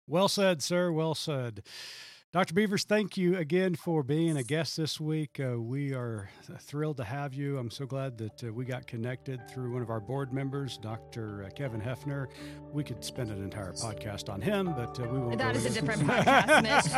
[0.08, 0.92] Well said, sir.
[0.92, 1.64] Well said.
[2.34, 2.54] Dr.
[2.54, 5.40] Beavers, thank you again for being a guest this week.
[5.40, 7.58] Uh, we are thrilled to have you.
[7.58, 11.46] I'm so glad that uh, we got connected through one of our board members, Dr.
[11.46, 12.28] uh, Kevin Hefner.
[12.74, 15.38] We could spend an entire podcast on him, but uh, we won't.
[15.38, 16.94] That go is a different podcast,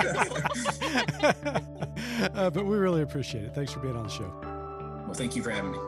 [2.35, 3.53] uh, but we really appreciate it.
[3.53, 4.33] Thanks for being on the show.
[5.05, 5.79] Well, thank you for having me.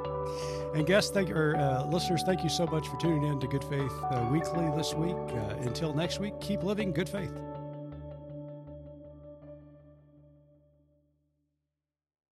[0.76, 3.64] And guests, thank or uh, listeners, thank you so much for tuning in to Good
[3.64, 5.16] Faith uh, Weekly this week.
[5.16, 7.34] Uh, until next week, keep living good faith.